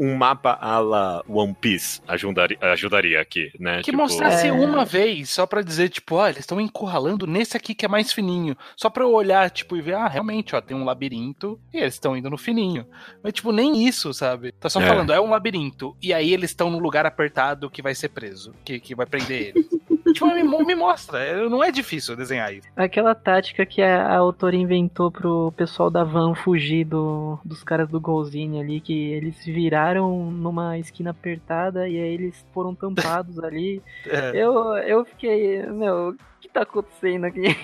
[0.00, 3.76] Um mapa à la One Piece ajudaria, ajudaria aqui, né?
[3.80, 3.98] Que tipo...
[3.98, 4.52] mostrasse é...
[4.52, 8.10] uma vez, só pra dizer, tipo, olha, eles estão encurralando nesse aqui que é mais
[8.10, 8.56] fininho.
[8.74, 11.92] Só pra eu olhar, tipo, e ver, ah, realmente, ó, tem um labirinto e eles
[11.92, 12.86] estão indo no fininho.
[13.22, 14.50] Mas, tipo, nem isso, sabe?
[14.52, 14.86] Tá só é.
[14.86, 15.94] falando, é um labirinto.
[16.00, 19.54] E aí eles estão no lugar apertado que vai ser preso, que, que vai prender
[19.54, 19.68] eles.
[20.12, 21.18] tipo, me, me, mostra.
[21.20, 22.68] É, não é difícil desenhar isso.
[22.76, 27.88] Aquela tática que a, a autora inventou pro pessoal da van fugir do, dos caras
[27.88, 33.82] do Golzine ali, que eles viraram numa esquina apertada e aí eles foram tampados ali.
[34.08, 34.30] É.
[34.34, 37.56] Eu, eu fiquei, meu, que tá acontecendo aqui?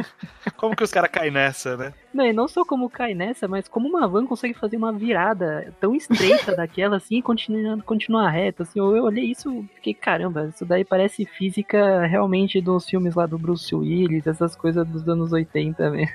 [0.56, 1.92] como que os caras caem nessa, né?
[2.12, 5.72] Não, e não só como cai nessa, mas como uma van consegue fazer uma virada
[5.80, 8.64] tão estreita daquela assim e continuar, continuar reta.
[8.64, 13.14] Assim, eu, eu olhei isso e fiquei, caramba, isso daí parece física realmente dos filmes
[13.14, 16.14] lá do Bruce Willis, essas coisas dos anos 80 mesmo.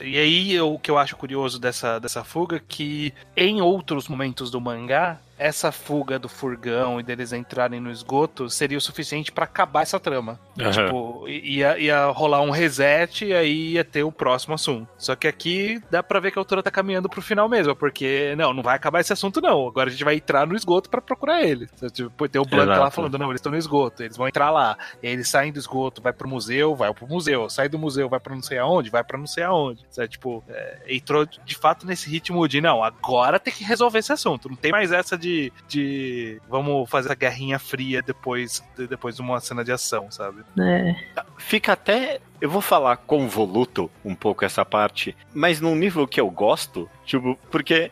[0.00, 4.60] E aí, o que eu acho curioso dessa, dessa fuga, que em outros momentos do
[4.60, 9.82] mangá, essa fuga do furgão e deles entrarem no esgoto seria o suficiente para acabar
[9.82, 10.38] essa trama.
[10.58, 10.70] Uhum.
[10.70, 14.88] Tipo, ia, ia rolar um reset e aí ia ter o próximo assunto.
[14.98, 18.34] Só que aqui dá pra ver que a autora tá caminhando pro final mesmo, porque
[18.36, 19.68] não, não vai acabar esse assunto não.
[19.68, 21.68] Agora a gente vai entrar no esgoto para procurar ele.
[21.92, 24.76] Tipo, tem o Blanco lá falando, não, eles estão no esgoto, eles vão entrar lá.
[25.02, 27.48] E eles saem do esgoto, vai pro museu, vai pro museu.
[27.48, 29.84] Sai do museu, vai pra não sei aonde, vai pra não sei aonde.
[29.90, 30.08] Sabe?
[30.08, 34.48] Tipo, é, entrou de fato nesse ritmo de, não, agora tem que resolver esse assunto.
[34.48, 39.16] Não tem mais essa de de, de vamos fazer a guerrinha fria depois de, depois
[39.16, 40.42] de uma cena de ação, sabe?
[40.58, 40.94] É.
[41.36, 46.30] Fica até eu vou falar convoluto um pouco essa parte, mas num nível que eu
[46.30, 47.90] gosto, tipo, porque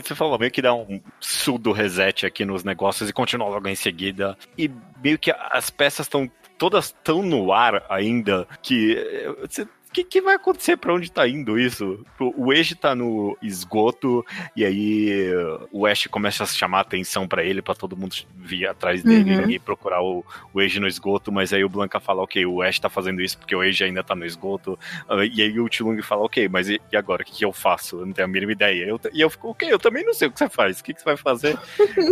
[0.00, 3.74] você falou meio que dá um sudo reset aqui nos negócios e continua logo em
[3.74, 4.36] seguida.
[4.56, 4.70] E
[5.02, 8.96] meio que as peças estão todas tão no ar ainda que
[9.40, 10.76] você que, que vai acontecer?
[10.76, 12.04] Pra onde tá indo isso?
[12.18, 14.26] O Age tá no esgoto
[14.56, 15.32] e aí
[15.70, 19.50] o Ash começa a chamar atenção para ele, para todo mundo vir atrás dele uhum.
[19.50, 22.80] e procurar o, o Age no esgoto, mas aí o Blanca fala, ok, o Ash
[22.80, 24.78] tá fazendo isso porque o Age ainda tá no esgoto.
[25.08, 27.22] Uh, e aí o Tilung fala, ok, mas e, e agora?
[27.22, 28.00] O que, que, eu faço?
[28.00, 28.86] Eu não tenho a mínima ideia.
[28.86, 30.80] Eu, e eu fico, ok, eu também não sei o que você faz.
[30.80, 31.56] O que, que você vai fazer?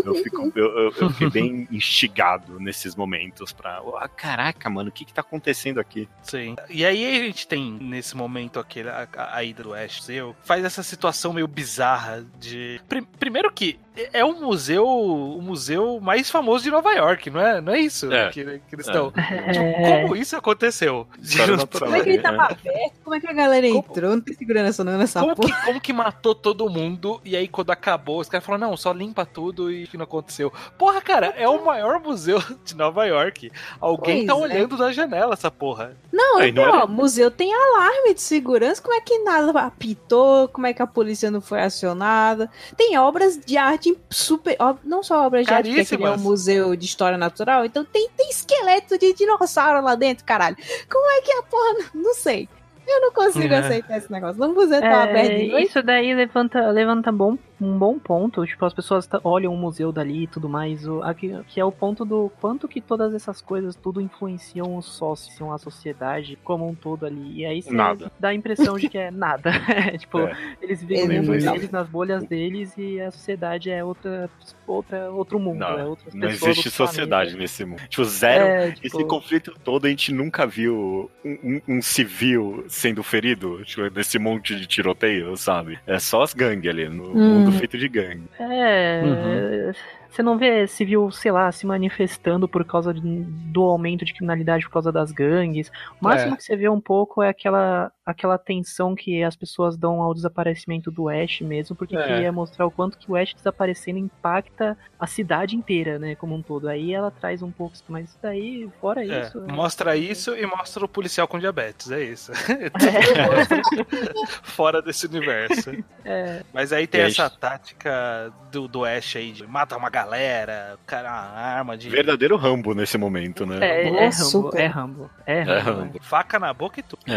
[0.05, 3.83] eu, fico, eu, eu, eu fiquei bem instigado nesses momentos pra.
[3.83, 6.09] Oh, caraca, mano, o que, que tá acontecendo aqui?
[6.22, 6.55] Sim.
[6.70, 10.83] E aí a gente tem nesse momento aquele, a, a do Ash seu, faz essa
[10.83, 12.81] situação meio bizarra de.
[13.18, 13.79] primeiro que
[14.12, 17.61] é o museu o museu mais famoso de Nova York, não é?
[17.61, 18.30] Não é isso é.
[18.30, 19.12] Que, que, eles estão.
[19.16, 19.53] É.
[19.53, 21.07] Tipo, como isso aconteceu?
[21.82, 22.47] Como é que ele tava é.
[22.47, 22.95] aberto?
[23.05, 23.82] Como é que a galera entrou?
[23.82, 25.55] Como, não tem segurança não nessa como porra.
[25.55, 28.93] Que, como que matou todo mundo e aí quando acabou, os caras falaram, não, só
[28.93, 30.53] limpa tudo e que não aconteceu.
[30.78, 33.51] Porra, cara, é o maior museu de Nova York.
[33.80, 34.57] Alguém tá pois tá é.
[34.57, 35.97] olhando da janela essa porra.
[36.12, 40.49] Não, aí, então, não ó, museu tem alarme de segurança, como é que nada apitou,
[40.49, 42.51] como é que a polícia não foi acionada.
[42.76, 44.57] Tem obras de arte arte super.
[44.85, 48.30] Não só obras de arte, que é um museu de história natural, então tem, tem
[48.30, 50.57] esqueleto de dinossauro lá dentro, caralho.
[50.89, 51.91] Como é que a porra.
[51.95, 52.49] Não sei.
[52.87, 53.59] Eu não consigo é.
[53.59, 54.41] aceitar esse negócio.
[54.41, 55.59] Não museu tá é, aberto.
[55.59, 58.44] Isso daí levanta, levanta bom, um bom ponto.
[58.46, 60.86] Tipo, as pessoas olham o museu dali e tudo mais.
[60.86, 64.86] O, aqui, que é o ponto do quanto que todas essas coisas tudo influenciam os
[64.86, 67.40] sócios, a sociedade como um todo ali.
[67.40, 68.10] E aí você Nada.
[68.18, 69.50] dá a impressão de que é nada.
[69.98, 70.36] Tipo, É.
[70.60, 74.28] eles vivem mundo foi deles, nas bolhas deles, e a sociedade é outra,
[74.66, 75.58] outra outro mundo.
[75.58, 77.38] Não, é outras Não pessoas, existe sociedade planeta.
[77.42, 77.82] nesse mundo.
[77.88, 78.44] Tipo, zero.
[78.44, 81.38] É, tipo, Esse conflito todo a gente nunca viu um,
[81.68, 85.78] um- um civil sendo ferido, tipo, nesse monte de tiroteio, sabe?
[85.86, 87.28] É só as gangues ali, no Hum.
[87.40, 88.28] mundo feito de gangue.
[88.38, 89.03] É.
[89.05, 89.72] Uhum.
[90.12, 94.64] Você não vê civil, sei lá, se manifestando por causa de- do aumento de criminalidade
[94.66, 95.70] por causa das gangues.
[96.00, 96.36] O máximo É.
[96.36, 100.90] que você vê um pouco é aquela, aquela tensão que as pessoas dão ao desaparecimento
[100.90, 102.06] do Ash mesmo, porque É.
[102.06, 106.42] queria mostrar o quanto que o Ash desaparecendo impacta a cidade inteira, né, como um
[106.42, 106.68] todo.
[106.68, 109.40] Aí ela traz um pouco, mas daí, fora É, isso.
[109.50, 112.32] mostra isso e mostra o policial com diabetes, é isso.
[114.42, 115.70] Fora desse universo.
[116.04, 120.76] É, Mas aí tem E essa tática do, do Ash aí de mata uma galera,
[120.86, 123.59] cara, uma arma de Verdadeiro Rambo nesse momento, né?
[123.61, 124.61] é, é, Rambo, super.
[124.61, 125.80] é Rambo, é É Rambo.
[125.80, 125.98] Rambo.
[126.03, 127.00] faca na boca e tudo.
[127.07, 127.12] É.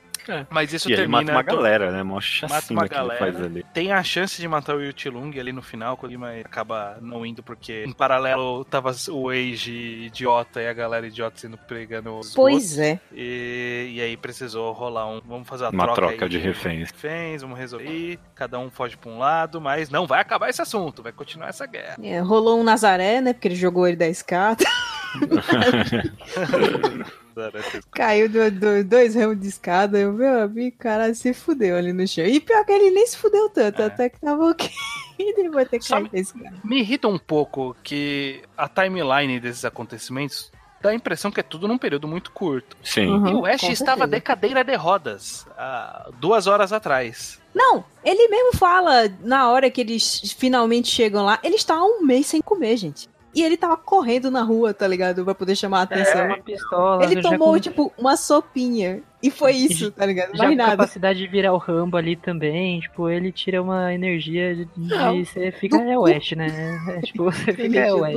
[0.49, 1.21] Mas isso E ele termina.
[1.21, 2.03] mata uma galera, né?
[2.03, 2.19] Mó
[2.49, 3.19] Mata uma que ele galera.
[3.19, 3.65] faz ali.
[3.73, 7.83] Tem a chance de matar o Yutilung ali no final, mas acaba não indo porque
[7.87, 9.71] em paralelo tava o Age
[10.05, 12.99] idiota e a galera idiota sendo pegando os Pois é.
[13.13, 15.21] E, e aí precisou rolar um.
[15.25, 16.91] Vamos fazer uma, Uma troca, troca aí de reféns.
[16.91, 18.19] reféns, vamos resolver.
[18.35, 21.65] Cada um foge pra um lado, mas não vai acabar esse assunto, vai continuar essa
[21.65, 21.97] guerra.
[22.01, 23.33] É, rolou um Nazaré, né?
[23.33, 24.63] Porque ele jogou ele da escada.
[27.91, 29.97] Caiu do, do- dois ramos de escada.
[29.99, 32.25] Eu, meu amigo, cara, se fudeu ali no chão.
[32.25, 33.85] E pior que ele nem se fudeu tanto, É.
[33.85, 34.69] até que tava ok.
[35.19, 36.53] Ele vai ter que cair da escada.
[36.63, 41.67] Me irrita um pouco que a timeline desses acontecimentos dá a impressão que é tudo
[41.67, 42.77] num período muito curto.
[42.83, 43.07] Sim.
[43.07, 43.27] Uhum.
[43.27, 44.15] E o Ash estava certeza.
[44.15, 47.41] de cadeira de rodas há duas horas atrás.
[47.53, 52.03] Não, ele mesmo fala, na hora que eles finalmente chegam lá, ele está há um
[52.03, 53.09] mês sem comer, gente.
[53.37, 55.23] E ele tava correndo na rua, tá ligado?
[55.23, 56.21] Pra poder chamar a atenção.
[56.21, 57.03] É uma pistola.
[57.03, 59.03] ele tomou, com- tipo, uma sopinha.
[59.27, 60.35] E foi E isso, tá ligado?
[60.35, 60.71] Já Mais nada.
[60.71, 65.23] capacidade de virar o Rambo ali também, tipo, ele tira uma energia de, de- Não.
[65.23, 66.05] você fica é o.
[66.05, 66.47] Ash, né?
[66.89, 68.13] É, tipo, você fica é o é.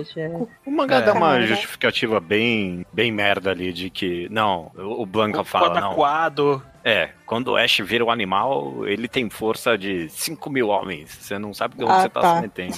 [0.67, 1.03] O mangá É.
[1.03, 5.81] dá uma justificativa bem, bem merda ali de que, não, o o Blanca O fala,
[5.81, 5.95] não.
[5.95, 6.63] quadro.
[6.83, 11.11] É, quando o Ash vira um animal, ele tem força de 5 mil homens.
[11.11, 12.35] Você não sabe onde Ah, você tá, tá.
[12.37, 12.75] se metendo.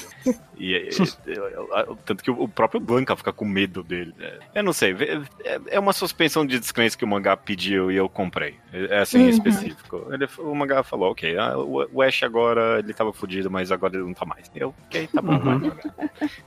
[0.59, 4.13] E, é- é- é- tanto que o próprio Blanca fica com medo dele.
[4.21, 4.97] É, eu não sei,
[5.45, 8.55] é, é uma suspensão de descrença que o mangá pediu e eu comprei.
[8.73, 9.29] É assim em Uhum.
[9.31, 10.07] específico.
[10.11, 14.05] Ele, o mangá falou, ok, ah, o, Ash agora ele tava fudido, mas agora ele
[14.05, 14.51] não tá mais.
[14.55, 15.33] Eu, ok, tá bom.
[15.35, 15.71] Uhum.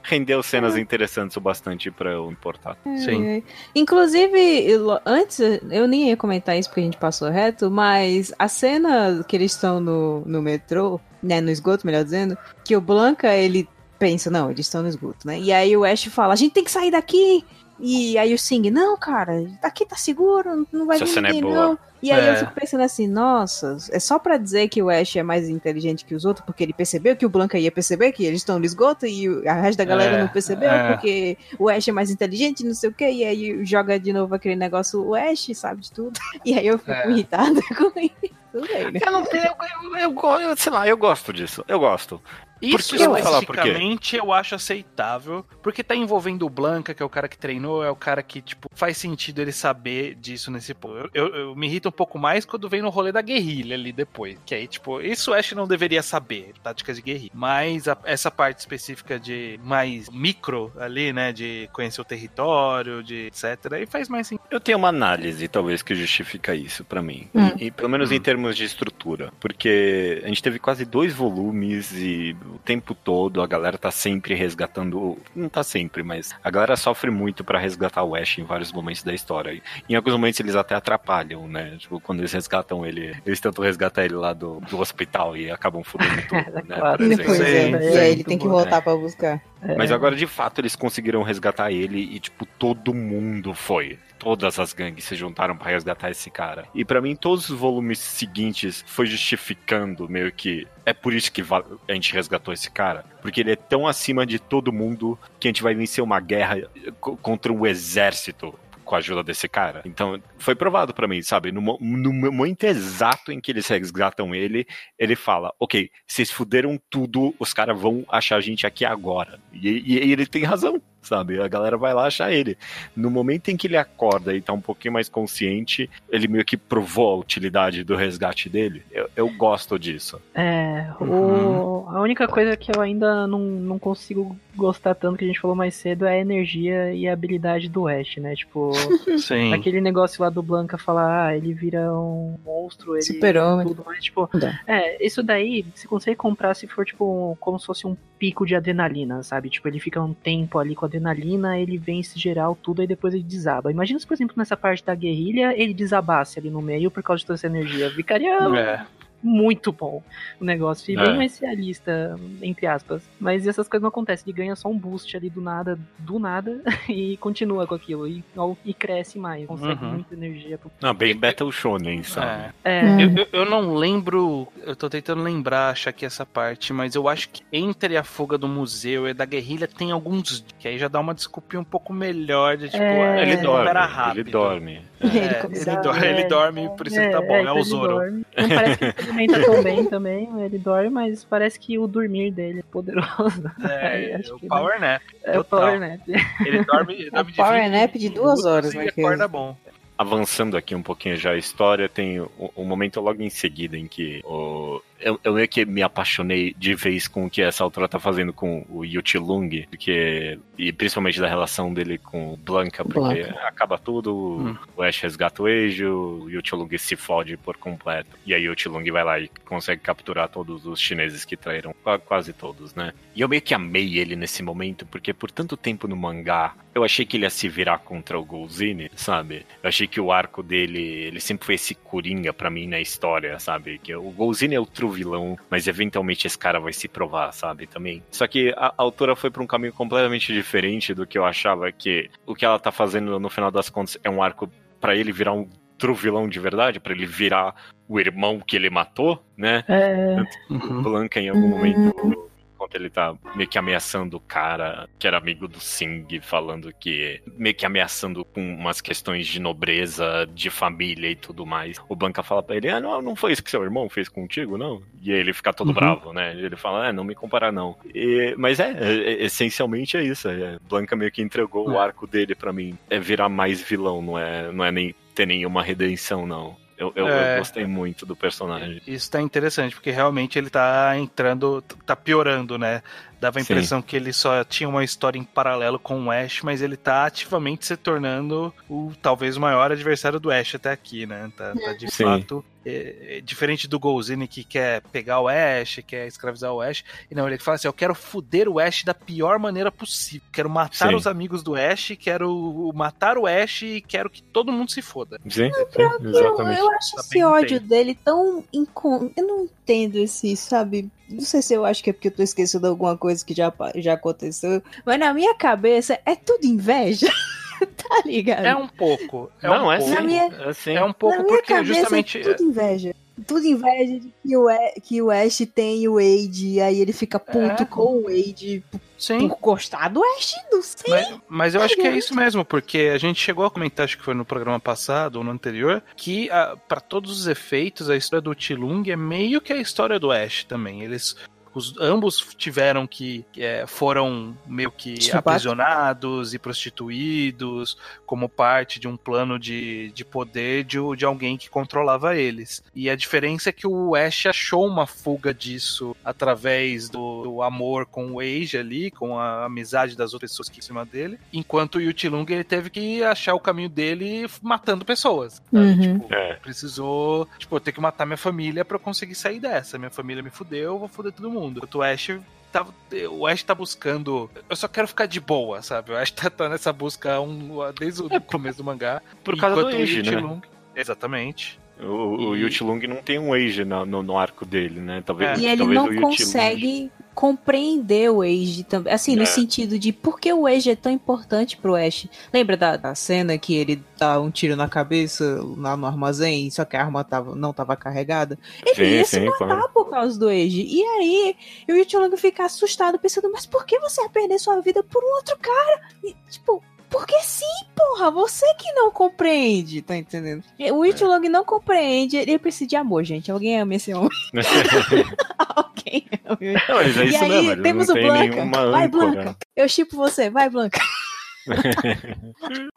[0.04, 2.78] Rendeu cenas interessantes o bastante pra eu importar.
[2.98, 3.26] Sim.
[3.26, 3.44] É.
[3.76, 4.70] Inclusive,
[5.06, 9.36] antes, eu nem ia comentar isso porque a gente passou reto, mas a cena que
[9.36, 13.68] eles estão no, no metrô, né, no esgoto, melhor dizendo, que o Blanca, ele
[13.98, 15.40] pensa, não, eles estão no esgoto, né?
[15.40, 17.44] E aí o Ash fala, a gente tem que sair daqui!
[17.78, 21.42] E aí o Sing, não, cara, aqui tá seguro, não vai Essa vir é ninguém,
[21.42, 21.56] boa.
[21.56, 21.80] não.
[22.02, 22.32] E aí É.
[22.32, 26.06] eu fico pensando assim, nossa, é só pra dizer que o Ash é mais inteligente
[26.06, 28.66] que os outros, porque ele percebeu que o Blanca ia perceber que eles estão no
[28.66, 30.94] esgoto e o- a resto da galera É, não percebeu, é.
[30.94, 34.34] porque o Ash é mais inteligente, não sei o que, e aí joga de novo
[34.36, 36.18] aquele negócio, o Ash sabe de tudo.
[36.46, 37.10] E aí eu fico É.
[37.10, 38.36] irritada com isso.
[38.54, 39.00] Tudo bem, né?
[39.06, 41.66] Eu não tenho, eu, eu, eu, eu- sei lá, eu gosto disso.
[41.68, 42.22] Eu gosto.
[42.70, 43.62] Isso que eu vou falar por quê?
[43.62, 47.84] especificamente eu acho aceitável, porque tá envolvendo o Blanca, que é o cara que treinou,
[47.84, 51.10] é o cara que, tipo, faz sentido ele saber disso nesse ponto.
[51.14, 53.92] Eu, eu- eu me irrito um pouco mais quando vem no rolê da guerrilha ali
[53.92, 54.38] depois.
[54.46, 57.32] Que aí, tipo, isso o Ash não deveria saber, táticas de guerrilha.
[57.34, 63.28] Mas a- essa parte específica de mais micro ali, né, de conhecer o território, de
[63.28, 64.46] etc, aí faz mais sentido.
[64.52, 67.28] Eu tenho uma análise, talvez, que justifica isso pra mim.
[67.34, 67.52] Hum.
[67.60, 69.32] E, e pelo menos em termos de estrutura.
[69.40, 74.34] Porque a gente teve quase dois volumes e o tempo todo a galera tá sempre
[74.34, 75.18] resgatando.
[75.36, 79.04] Não tá sempre, mas a galera sofre muito pra resgatar o Ash em vários momentos
[79.04, 79.62] da história.
[79.88, 81.76] E em alguns momentos eles até atrapalham, né?
[81.78, 85.84] Tipo, quando eles resgatam ele, eles tentam resgatar ele lá do, do hospital e acabam
[85.84, 86.76] fudendo tudo, né?
[86.76, 87.08] Claro.
[87.10, 89.42] Depois é, Sim, e sim, aí ele tem que voltar pra buscar.
[89.78, 93.98] Mas agora, de fato, eles conseguiram resgatar ele e, tipo, todo mundo foi.
[94.18, 96.66] Todas as gangues se juntaram pra resgatar esse cara.
[96.74, 100.68] E pra mim, todos os volumes seguintes foi justificando meio que.
[100.86, 101.42] É por isso que
[101.88, 103.06] a gente resgatou esse cara.
[103.22, 106.58] Porque ele é tão acima de todo mundo que a gente vai vencer uma guerra
[107.00, 109.82] co- contra um exército com a ajuda desse cara.
[109.84, 111.52] Então, foi provado pra mim, sabe?
[111.52, 117.34] No, no momento exato em que eles resgatam ele, ele fala: Ok, vocês fuderam tudo,
[117.40, 119.40] os caras vão achar a gente aqui agora.
[119.52, 120.80] E, e- e ele tem razão.
[121.06, 121.40] Sabe?
[121.42, 122.58] A galera vai lá achar ele.
[122.96, 126.58] No momento em que ele acorda e tá um pouquinho mais consciente, ele meio que
[126.58, 128.84] provou a utilidade do resgate dele.
[128.92, 130.22] Eu, eu gosto disso.
[130.34, 131.84] É, Uhum.
[131.86, 135.40] o, a única coisa que eu ainda não, não consigo gostar tanto que a gente
[135.40, 138.36] falou mais cedo é a energia e a habilidade do Ash, né?
[138.36, 138.72] Tipo,
[139.20, 139.54] Sim.
[139.54, 143.68] aquele negócio lá do Blanca falar, ah, ele vira um monstro, ele Super-homem.
[143.68, 144.30] tudo mais, tipo,
[144.66, 148.56] é, isso daí você consegue comprar se for, tipo, como se fosse um pico de
[148.56, 149.50] adrenalina, sabe?
[149.50, 153.24] Tipo, ele fica um tempo ali com adrenalina, ele vence geral, tudo, aí depois ele
[153.24, 153.72] desaba.
[153.72, 157.20] Imagina se, por exemplo, nessa parte da guerrilha, ele desabasse ali no meio por causa
[157.20, 157.90] de toda essa energia.
[157.92, 158.86] Ficaria É.
[159.26, 160.04] muito bom
[160.40, 160.92] o negócio.
[160.94, 161.04] E É.
[161.04, 163.02] bem mais realista, entre aspas.
[163.20, 164.24] Mas essas coisas não acontecem.
[164.28, 168.08] Ele ganha só um boost ali do nada, do nada, e continua com aquilo.
[168.08, 168.24] E,
[168.64, 169.46] e cresce mais.
[169.48, 169.92] Consegue Uhum.
[169.94, 170.58] muita energia.
[170.58, 172.54] pro- Não, bem Battle Shonen, sabe?
[172.64, 172.80] É.
[172.80, 172.84] É.
[172.86, 173.00] Hum.
[173.02, 177.08] Eu, eu- eu não lembro, eu tô tentando lembrar, achar aqui essa parte, mas eu
[177.10, 180.88] acho que entre a fuga do museu e da guerrilha tem alguns que aí já
[180.88, 183.22] dá uma desculpinha um pouco melhor de tipo, É.
[183.24, 184.82] Ele dorme, recupera ele dorme.
[185.08, 187.58] Ele É, começa- ele, dorme, ele dorme, por isso ele tá bom, é, então o
[187.58, 187.94] ele Zoro.
[187.94, 188.26] dorme.
[188.38, 191.88] Não parece que ele se alimenta tão bem também, ele dorme, mas parece que o
[191.88, 193.52] dormir dele é poderoso.
[193.70, 195.02] É, acho o Power Nap.
[195.24, 195.60] É o total.
[195.68, 196.02] Power Nap.
[196.46, 199.28] Ele dorme, ele É o dorme de Power 20 Nap de duas horas, né, acorda
[199.28, 199.56] bom.
[199.98, 203.88] Avançando aqui um pouquinho já a história, tem o, o momento logo em seguida em
[203.88, 207.88] que o, eu, eu meio que me apaixonei de vez com o que essa autora
[207.88, 212.84] tá fazendo com o Yuti Lung, porque, e principalmente da relação dele com o Blanca,
[212.84, 213.40] porque Blanca.
[213.48, 214.58] acaba tudo, Hum.
[214.76, 218.10] o Ash resgata o Eiji, o Yuti Lung se fode por completo.
[218.26, 221.74] E aí o Yuti Lung vai lá e consegue capturar todos os chineses que traíram,
[221.84, 222.92] qua- quase todos, né?
[223.16, 226.84] E eu meio que amei ele nesse momento, porque por tanto tempo no mangá, eu
[226.84, 229.46] achei que ele ia se virar contra o Golzini, sabe?
[229.64, 233.40] Eu achei que o arco dele, ele sempre foi esse coringa pra mim na história,
[233.40, 233.78] sabe?
[233.78, 237.68] Que o Golzini é o true vilão, mas eventualmente esse cara vai se provar, sabe?
[237.68, 238.02] Também.
[238.12, 241.72] Só que a, a autora foi pra um caminho completamente diferente do que eu achava
[241.72, 245.12] que o que ela tá fazendo no final das contas é um arco pra ele
[245.12, 247.54] virar um true vilão de verdade, pra ele virar
[247.88, 249.64] o irmão que ele matou, né?
[249.68, 250.82] É, Uhum.
[250.82, 255.48] Blanca em algum momento, enquanto ele tá meio que ameaçando o cara que era amigo
[255.48, 261.16] do Sing, falando que meio que ameaçando com umas questões de nobreza, de família e
[261.16, 261.78] tudo mais.
[261.90, 264.58] O Blanca fala pra ele: Ah, não, não foi isso que seu irmão fez contigo,
[264.58, 264.82] não?
[265.02, 265.74] E aí ele fica todo Uhum.
[265.74, 266.34] bravo, né?
[266.38, 267.76] Ele fala: É, não me comparar, não.
[267.94, 270.28] E- mas é, é, essencialmente é isso.
[270.30, 271.80] É, Blanca meio que entregou o É.
[271.80, 272.78] arco dele pra mim.
[272.90, 276.56] É virar mais vilão, não é, não é nem ter nenhuma redenção, não.
[276.78, 277.38] Eu, eu- eu É.
[277.38, 278.82] gostei muito do personagem.
[278.86, 282.82] Isso tá interessante, porque realmente ele tá entrando, tá piorando, né?
[283.26, 283.54] Dava a Sim.
[283.54, 287.08] impressão que ele só tinha uma história em paralelo com o Ash, mas ele tá
[287.08, 291.32] ativamente se tornando o talvez o maior adversário do Ash até aqui, né?
[291.36, 292.04] Tá, tá de Sim.
[292.04, 292.46] fato.
[292.68, 296.84] é- é diferente do Golzini que quer pegar o Ash, quer escravizar o Ash.
[297.12, 300.28] E não, ele fala assim: eu quero foder o Ash da pior maneira possível.
[300.32, 300.96] Quero matar Sim.
[300.96, 305.20] os amigos do Ash, quero matar o Ash e quero que todo mundo se foda.
[305.30, 306.60] Sim, sim, Eu, exatamente.
[306.60, 309.12] eu acho Tá esse ódio dele tão incon...
[309.16, 310.90] Eu não entendo esse, sabe?
[311.10, 313.54] Não sei se eu acho que é porque eu tô esquecendo alguma coisa que já,
[313.76, 314.62] já aconteceu.
[314.86, 317.08] Mas na minha cabeça é tudo inveja.
[317.78, 318.46] tá ligado?
[318.46, 319.32] É um pouco.
[319.42, 319.96] É não, um é pouco.
[319.96, 320.02] sim.
[320.04, 320.74] Minha- É sim.
[320.74, 322.18] É um pouco na minha porque cabeça justamente.
[322.20, 322.96] é tudo inveja.
[323.26, 326.92] Tudo inveja de que o, A- que o Ash tem o Wade, e aí ele
[326.94, 327.66] fica puto É.
[327.66, 328.64] com o Wade
[328.98, 329.28] Sim.
[329.30, 330.90] por gostar do Ash, não sei.
[330.90, 333.98] Mas, mas eu acho que é isso mesmo, porque a gente chegou a comentar, acho
[333.98, 336.30] que foi no programa passado ou no anterior, que
[336.68, 340.44] para todos os efeitos, a história do Tilung é meio que a história do Ash
[340.44, 340.84] também.
[340.84, 341.16] Eles.
[341.56, 343.26] Os, ambos tiveram que.
[343.38, 350.64] é, foram meio que aprisionados e prostituídos como parte de um plano de, de poder
[350.64, 352.64] de, de alguém que controlava eles.
[352.76, 357.86] E a diferença é que o Ash achou uma fuga disso através do, do amor
[357.86, 361.76] com o Age ali, com a amizade das outras pessoas que em cima dele, enquanto
[361.76, 365.42] o Yutilung ele teve que achar o caminho dele matando pessoas.
[365.52, 365.66] sabe?
[365.66, 366.00] Uhum.
[366.00, 366.34] Tipo, É.
[366.36, 369.78] precisou, tipo, eu tenho que matar minha família pra eu conseguir sair dessa.
[369.78, 371.45] Minha família me fudeu, eu vou fuder todo mundo.
[371.50, 372.12] Enquanto o Ash
[372.52, 372.66] tá,
[373.12, 374.30] o Ash tá buscando.
[374.50, 375.92] Eu só quero ficar de boa, sabe?
[375.92, 379.02] O Ash tá, tá nessa busca um, desde o começo do mangá.
[379.24, 380.42] Por causa do Age, né?
[380.76, 381.60] Exatamente.
[381.80, 385.04] O, o E- Yuti Lung não tem um Age no, no, no arco dele, né?
[385.06, 385.42] Talvez, É.
[385.42, 388.94] E ele talvez não consegue compreender o Age também.
[388.94, 389.26] Assim, no É.
[389.26, 392.08] sentido de por que o Age é tão importante pro Ash.
[392.32, 396.66] Lembra da, da cena que ele dá um tiro na cabeça lá no armazém, só
[396.66, 398.38] que a arma tava, não tava carregada?
[398.66, 399.70] Ele Sim, ia se sim, matar claro.
[399.74, 400.62] por causa do Age.
[400.70, 401.36] E aí,
[401.70, 405.16] o Yuchilong fica assustado, pensando, mas por que você ia perder sua vida por um
[405.16, 405.82] outro cara?
[406.04, 410.44] E, tipo, Porque sim, porra, você que não compreende, tá entendendo?
[410.74, 413.32] O Ichilong não compreende, ele precisa de amor, gente.
[413.32, 414.10] Alguém ama esse homem.
[415.56, 416.38] Alguém ama.
[416.40, 418.46] Não, mas é e isso aí, mesmo, temos o Blanca.
[418.46, 418.88] Vai, âncora.
[418.90, 419.38] Blanca.
[419.56, 420.80] Eu chipo você, vai, Blanca.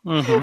[0.04, 0.42] Uhum.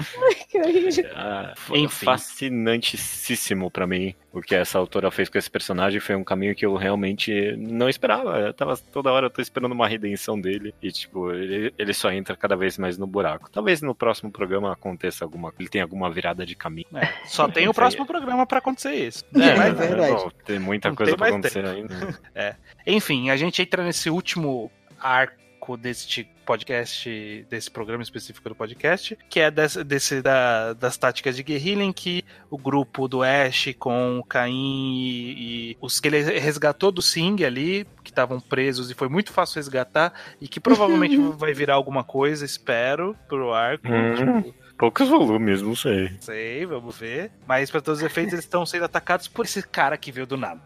[1.14, 6.00] Ah, foi fascinantíssimo pra mim o que essa autora fez com esse personagem.
[6.00, 8.38] Foi um caminho que eu realmente não esperava.
[8.38, 12.10] Eu tava toda hora eu tô esperando uma redenção dele e tipo ele, ele só
[12.12, 13.50] entra cada vez mais no buraco.
[13.50, 16.86] Talvez no próximo programa aconteça alguma, ele tenha alguma virada de caminho.
[16.94, 19.24] É, só tem o próximo programa pra acontecer isso.
[19.34, 20.12] É, Mas- verdade.
[20.12, 22.18] bom, tem muita Não coisa tem pra mais acontecer ainda.
[22.86, 24.70] Enfim, a gente entra nesse último
[25.00, 31.34] arco deste podcast, desse programa específico do podcast, que é desse, desse da- das táticas
[31.34, 34.52] de guerrilha, em que o grupo do Ash com o Caim
[34.98, 39.32] e, e os que ele resgatou do Sing ali, que estavam presos e foi muito
[39.32, 43.88] fácil resgatar, e que provavelmente vai virar alguma coisa, espero, pro arco.
[43.88, 44.42] Hum.
[44.42, 46.10] Tipo, Poucos volumes, não sei.
[46.20, 47.30] sei, vamos ver.
[47.48, 50.36] Mas para todos os efeitos, eles estão sendo atacados por esse cara que veio do
[50.36, 50.60] nada.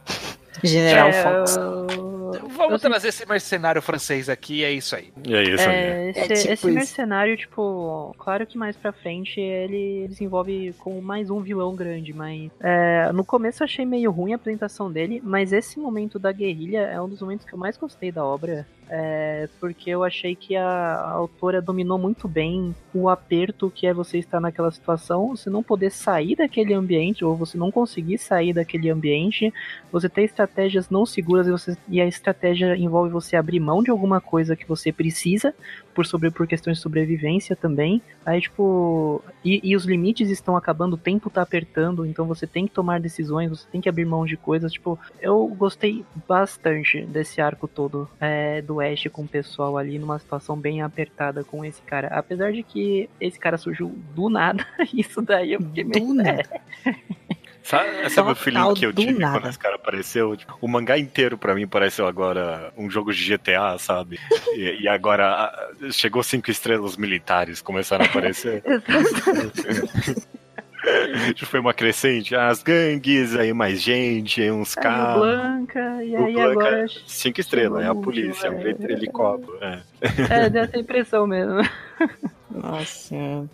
[0.65, 1.57] General Fox.
[2.49, 5.13] Vamos eu trazer esse mercenário francês aqui, é isso aí.
[5.27, 5.77] E é isso aí.
[5.77, 6.69] É, esse, É tipo esse isso.
[6.71, 12.51] mercenário, tipo, claro que mais pra frente ele desenvolve com mais um vilão grande, mas
[12.61, 16.81] é, no começo eu achei meio ruim a apresentação dele, mas esse momento da guerrilha
[16.81, 20.57] é um dos momentos que eu mais gostei da obra, é, porque eu achei que
[20.57, 25.49] a, a autora dominou muito bem o aperto que é você estar naquela situação, você
[25.49, 29.55] não poder sair daquele ambiente, ou você não conseguir sair daquele ambiente,
[29.93, 33.93] você ter estratégias não seguras e, você, e a estratégia envolve você abrir mão de
[33.93, 35.55] alguma coisa que você precisa
[36.01, 38.01] por, sobre, por questões de sobrevivência também.
[38.25, 42.67] Aí, tipo, e, e os limites estão acabando, o tempo tá apertando, então você tem
[42.67, 44.73] que tomar decisões, você tem que abrir mão de coisas.
[44.73, 50.19] Tipo, eu gostei bastante desse arco todo é, do Ash com o pessoal ali numa
[50.19, 52.09] situação bem apertada com esse cara.
[52.09, 56.07] Apesar de que esse cara surgiu do nada, isso daí eu fiquei meio.
[56.07, 56.49] Do nada.
[57.71, 59.39] Sabe, sabe o feeling que eu tive nada.
[59.39, 60.37] quando esse cara apareceu?
[60.37, 64.19] Tipo, o mangá inteiro pra mim pareceu agora um jogo de GTA, sabe?
[64.57, 68.61] E, e agora ah, chegou cinco estrelas militares, começaram a aparecer.
[71.35, 75.21] Tipo, Foi uma crescente, as gangues, aí mais gente, aí uns carros.
[75.21, 76.87] Blanca, e aí Blanca, agora.
[77.07, 78.71] Cinco estrelas, é a polícia, é um é.
[78.71, 79.59] helicóptero.
[79.61, 79.83] É.
[80.31, 81.61] É, deu essa impressão mesmo.
[82.51, 83.49] Nossa.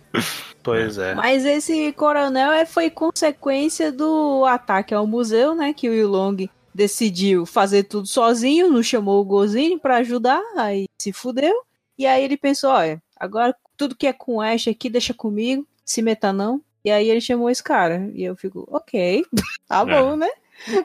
[0.63, 1.15] Pois é.
[1.15, 5.73] Mas esse coronel é, foi consequência do ataque ao museu, né?
[5.73, 11.11] Que o Yulong decidiu fazer tudo sozinho, não chamou o Gozini pra ajudar, aí se
[11.11, 11.63] fudeu.
[11.97, 16.01] E aí ele pensou, olha, agora tudo que é com Ash aqui deixa comigo, se
[16.01, 16.61] meta não.
[16.85, 18.09] E aí ele chamou esse cara.
[18.13, 19.25] E eu fico, ok,
[19.67, 20.29] tá bom, né?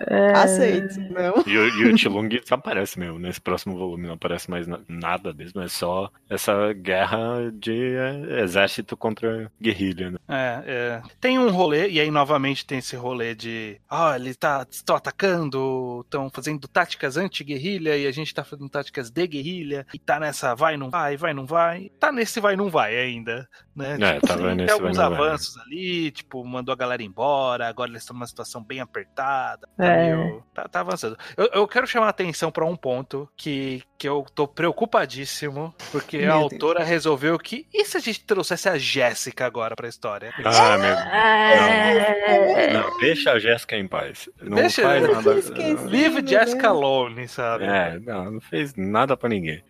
[0.07, 1.01] É, Aceito.
[1.11, 1.43] Não.
[1.47, 5.33] E, o- e o Tilung desaparece mesmo, nesse próximo volume não aparece mais na- nada
[5.33, 10.19] mesmo, é só essa guerra de é, exército contra guerrilha, né?
[10.29, 11.03] É, é.
[11.21, 13.81] Tem um rolê, e aí novamente tem esse rolê de.
[13.89, 19.11] Ah, eles tá, estão atacando, estão fazendo táticas anti-guerrilha e a gente tá fazendo táticas
[19.11, 19.87] de guerrilha.
[19.93, 21.91] E tá nessa vai, não vai, vai, não vai.
[21.99, 23.49] Tá nesse vai, não vai ainda.
[23.75, 23.97] Né?
[24.01, 25.07] É, tá tem, nesse tem vai, alguns vai.
[25.07, 29.62] avanços ali, tipo, mandou a galera embora, agora eles estão numa situação bem apertada.
[29.77, 30.15] Tá, É.
[30.15, 31.17] meio- tá, tá avançando.
[31.37, 36.19] Eu, eu quero chamar a atenção pra um ponto que, que eu tô preocupadíssimo, porque
[36.19, 36.53] Meu a Deus.
[36.53, 37.67] autora resolveu que.
[37.73, 40.33] E se a gente trouxesse a Jéssica agora pra história?
[40.45, 44.29] Ah, meu É, Não, deixa a Jéssica em paz.
[44.41, 45.39] Não Deixa- faz eu nada.
[45.39, 45.85] esqueci.
[45.87, 46.55] Leave Deus.
[46.65, 47.65] alone, sabe?
[47.65, 49.63] É, não, não fez nada pra ninguém.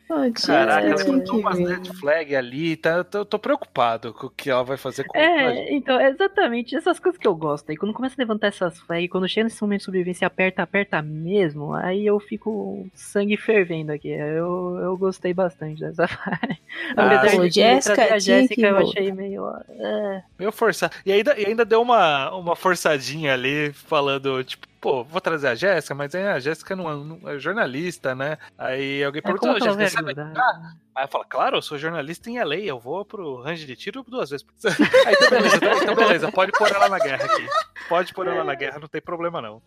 [0.45, 4.63] Caraca, ela que umas red flag ali, tá, tô, tô preocupado com o que ela
[4.63, 5.59] vai fazer com a gente.
[5.59, 7.71] É, então, exatamente essas coisas que eu gosto.
[7.71, 11.03] Aí quando começa a levantar essas flags, quando chega nesse momento de sobrevivência, aperta, aperta
[11.03, 14.09] mesmo, aí eu fico sangue fervendo aqui.
[14.09, 16.63] Eu, eu gostei bastante dessa parte.
[16.97, 19.45] Ah, que Jéssica a Jéssica eu achei meio.
[19.69, 20.91] É, Meio forçar.
[21.05, 25.55] E ainda, e ainda deu uma, uma forçadinha ali, falando, tipo, pô, vou trazer a
[25.55, 28.37] Jéssica, mas aí a Jéssica não, é- não é jornalista, né?
[28.59, 30.51] Aí alguém é perguntou, como "Ô, que ela Jéssica, vai você sabe ajudar?
[30.51, 34.03] atirar?" Aí fala, claro, eu sou jornalista em LA, eu vou pro range de tiro
[34.07, 34.45] duas vezes.
[34.45, 34.79] por semana."
[35.09, 37.47] Aí então beleza, então, então beleza, pode pôr ela na guerra aqui.
[37.89, 39.63] Pode pôr ela na guerra, não tem problema não.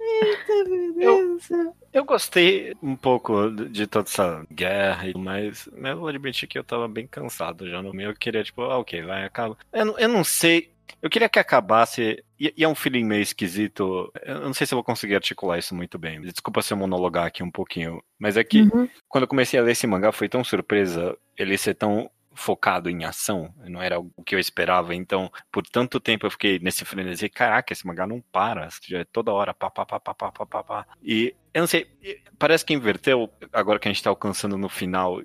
[1.40, 1.76] Céu.
[1.94, 6.64] Eu gostei um pouco de toda essa guerra, e mas eu vou admitir que eu
[6.64, 8.10] tava bem cansado já no meio.
[8.12, 9.58] Eu queria, tipo, ah, ok, vai, acaba.
[9.72, 10.72] Eu, eu não sei.
[11.02, 12.24] Eu queria que acabasse.
[12.40, 14.12] E, e é um feeling meio esquisito.
[14.24, 16.22] Eu não sei se eu vou conseguir articular isso muito bem.
[16.22, 18.04] Desculpa se eu monologar aqui um pouquinho.
[18.20, 18.90] Mas é que uhum.
[19.08, 23.06] quando eu comecei a ler esse mangá, foi tão surpresa ele ser tão focado em
[23.06, 27.30] ação, não era o que eu esperava, então por tanto tempo eu fiquei nesse frenesi,
[27.30, 30.64] caraca, esse mangá não para, já é toda hora, pá, pá, pá, pá, pá, pá,
[30.64, 31.88] pá, e eu não sei,
[32.38, 35.22] parece que inverteu agora que a gente tá alcançando no final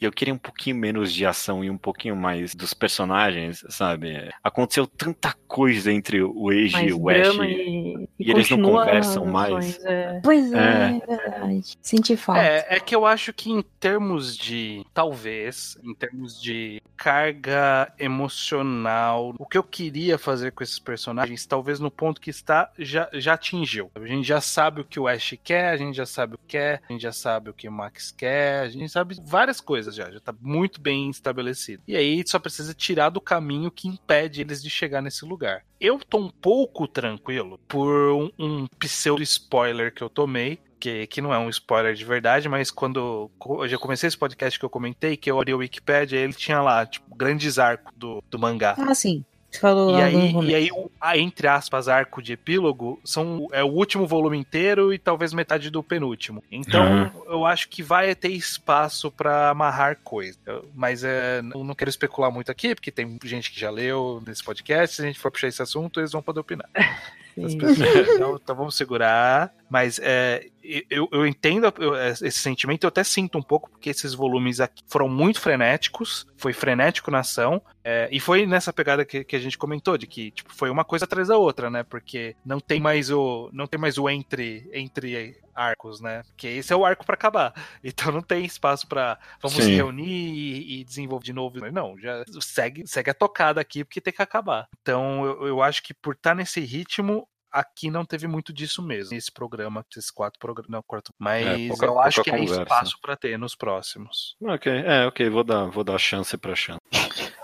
[0.00, 4.28] e eu queria um pouquinho menos de ação e um pouquinho mais dos personagens, sabe?
[4.42, 9.24] Aconteceu tanta coisa entre o Age e o Ash drama e, e eles não conversam
[9.26, 9.78] mais.
[9.84, 10.20] é.
[10.22, 11.00] Pois é, É.
[11.02, 11.78] é verdade.
[11.82, 12.42] Senti falta.
[12.42, 19.34] É, é que eu acho que em termos de, talvez, em termos de carga emocional,
[19.38, 23.34] o que eu queria fazer com esses personagens, talvez no ponto que está, já, já
[23.34, 23.90] atingiu.
[23.94, 26.46] A gente já sabe o que o Ash quer, a gente já sabe o que
[26.48, 29.87] quer, a gente já sabe o que o Max quer, a gente sabe várias coisas
[29.94, 31.82] já, já tá muito bem estabelecido.
[31.86, 35.64] E aí só precisa tirar do caminho que impede eles de chegar nesse lugar.
[35.80, 41.20] Eu tô um pouco tranquilo por um, um pseudo spoiler que eu tomei, que, que
[41.20, 43.30] não é um spoiler de verdade, mas quando
[43.60, 46.60] eu já comecei esse podcast que eu comentei, que eu abri o Wikipedia, ele tinha
[46.60, 48.74] lá, tipo, grandes arcos do, do mangá.
[48.78, 49.24] Ah, sim.
[49.50, 50.70] Falou E aí, e aí
[51.00, 55.70] a, entre aspas, arco de epílogo são, é o último volume inteiro e talvez metade
[55.70, 56.44] do penúltimo.
[56.50, 60.38] Então, eu acho que vai ter espaço pra amarrar coisa.
[60.74, 64.44] Mas é, não, não quero especular muito aqui, porque tem gente que já leu nesse
[64.44, 64.96] podcast.
[64.96, 66.68] Se a gente for puxar esse assunto, eles vão poder opinar.
[68.14, 69.52] Então, então vamos segurar.
[69.70, 70.46] Mas é,
[70.88, 74.82] eu, eu entendo eu- esse sentimento, eu até sinto um pouco, porque esses volumes aqui
[74.86, 79.38] foram muito frenéticos, foi frenético na ação, é, e foi nessa pegada que, que a
[79.38, 81.82] gente comentou, de que tipo, foi uma coisa atrás da outra, né?
[81.82, 83.50] Porque não tem mais o.
[83.52, 86.22] Não tem mais o entre, entre arcos, né?
[86.28, 87.52] Porque esse é o arco pra acabar.
[87.84, 89.62] Então não tem espaço pra vamos Sim.
[89.64, 91.58] se reunir e, e desenvolver de novo.
[91.72, 94.68] Não, já segue, segue a tocada aqui porque tem que acabar.
[94.82, 99.14] Então eu, eu acho que por estar nesse ritmo, aqui não teve muito disso mesmo.
[99.14, 100.70] Nesse programa, esses quatro programas.
[100.70, 101.12] Não, quarto.
[101.18, 102.62] Mas É, pouca- eu acho que há conversa.
[102.62, 104.36] espaço pra ter nos próximos.
[104.42, 106.80] Ok, é, ok, vou dar, vou dar chance pra chance.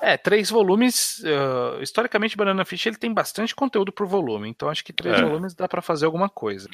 [0.01, 1.21] É, três volumes.
[1.21, 4.49] uh, historicamente, Banana Fish ele tem bastante conteúdo por volume.
[4.49, 5.23] Então acho que três É.
[5.25, 6.69] volumes dá pra fazer alguma coisa.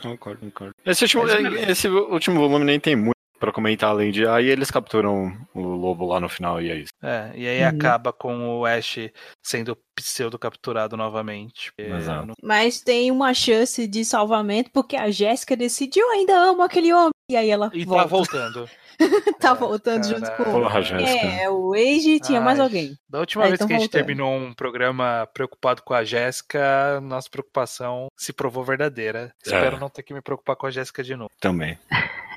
[0.00, 0.74] Concordo, concordo.
[0.84, 1.70] Esse último, Mas beleza.
[1.72, 4.26] esse último volume nem tem muito pra comentar além de.
[4.26, 6.90] Aí eles capturam o lobo lá no final e é isso.
[7.02, 7.68] É, e aí Uhum.
[7.68, 8.98] acaba com o Ash
[9.44, 11.70] sendo pseudo capturado novamente.
[11.78, 12.26] É, Exato.
[12.26, 17.10] não- Mas tem uma chance de salvamento porque a Jéssica decidiu ainda amo aquele homem.
[17.30, 18.02] E aí ela E volta.
[18.02, 18.70] tá voltando.
[19.40, 20.44] tá É, voltando junto caralho.
[20.44, 21.26] com Porra, Jéssica.
[21.26, 22.98] É, o Age e tinha mais Ai, alguém.
[23.08, 24.06] Da última Ah, vez então que a gente voltando.
[24.06, 29.32] terminou um programa preocupado com a Jéssica, nossa preocupação se provou verdadeira.
[29.44, 31.30] Espero não ter que me preocupar com a Jéssica de novo.
[31.40, 31.78] Também.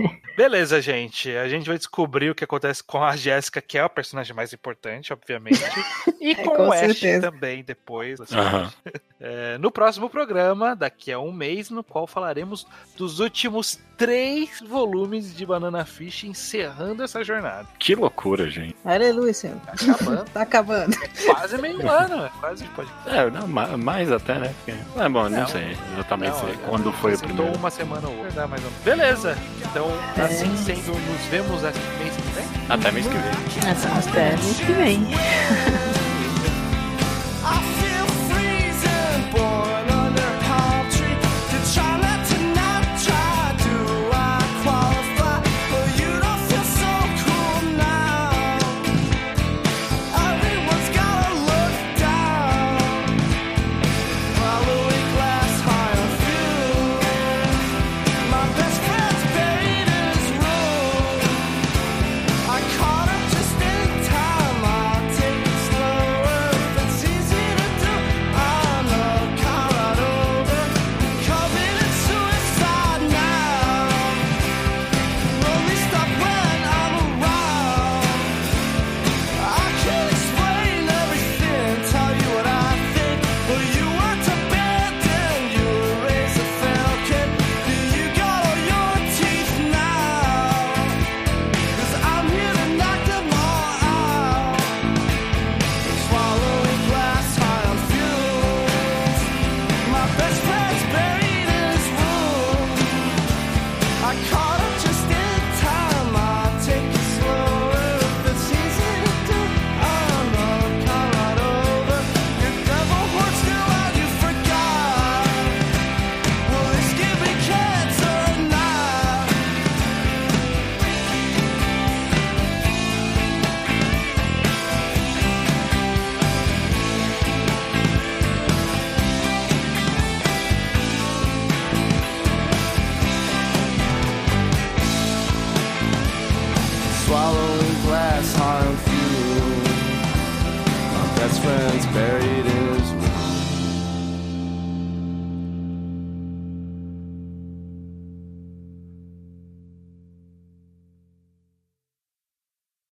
[0.38, 1.30] Beleza, gente.
[1.36, 4.54] A gente vai descobrir o que acontece com a Jéssica, que é a personagem mais
[4.54, 5.60] importante, obviamente.
[6.22, 7.32] E com, com o Ash certeza.
[7.32, 8.20] também depois.
[8.22, 8.36] assim.
[9.24, 12.66] É, no próximo programa, daqui a um mês, no qual falaremos
[12.98, 17.68] dos últimos três volumes de Banana Fish encerrando essa jornada.
[17.78, 18.76] Que loucura, gente.
[18.84, 19.58] Aleluia, Senhor.
[19.60, 20.26] Tá acabando.
[20.32, 20.98] Tá acabando.
[21.24, 22.90] quase meio ano, é quase pode.
[23.06, 24.56] É, não, ma- mais até, né?
[24.66, 25.48] Porque- É bom, não, Não.
[25.48, 27.56] sei exatamente Não, sei olha, quando foi o primeiro.
[27.60, 28.48] uma semana ou outra.
[28.84, 29.38] Beleza.
[29.70, 29.88] Então,
[30.18, 30.22] É.
[30.22, 32.46] assim sendo, nos vemos aqui mês que vem.
[32.70, 33.70] Até mês que vem.
[34.00, 35.91] Até mês que vem.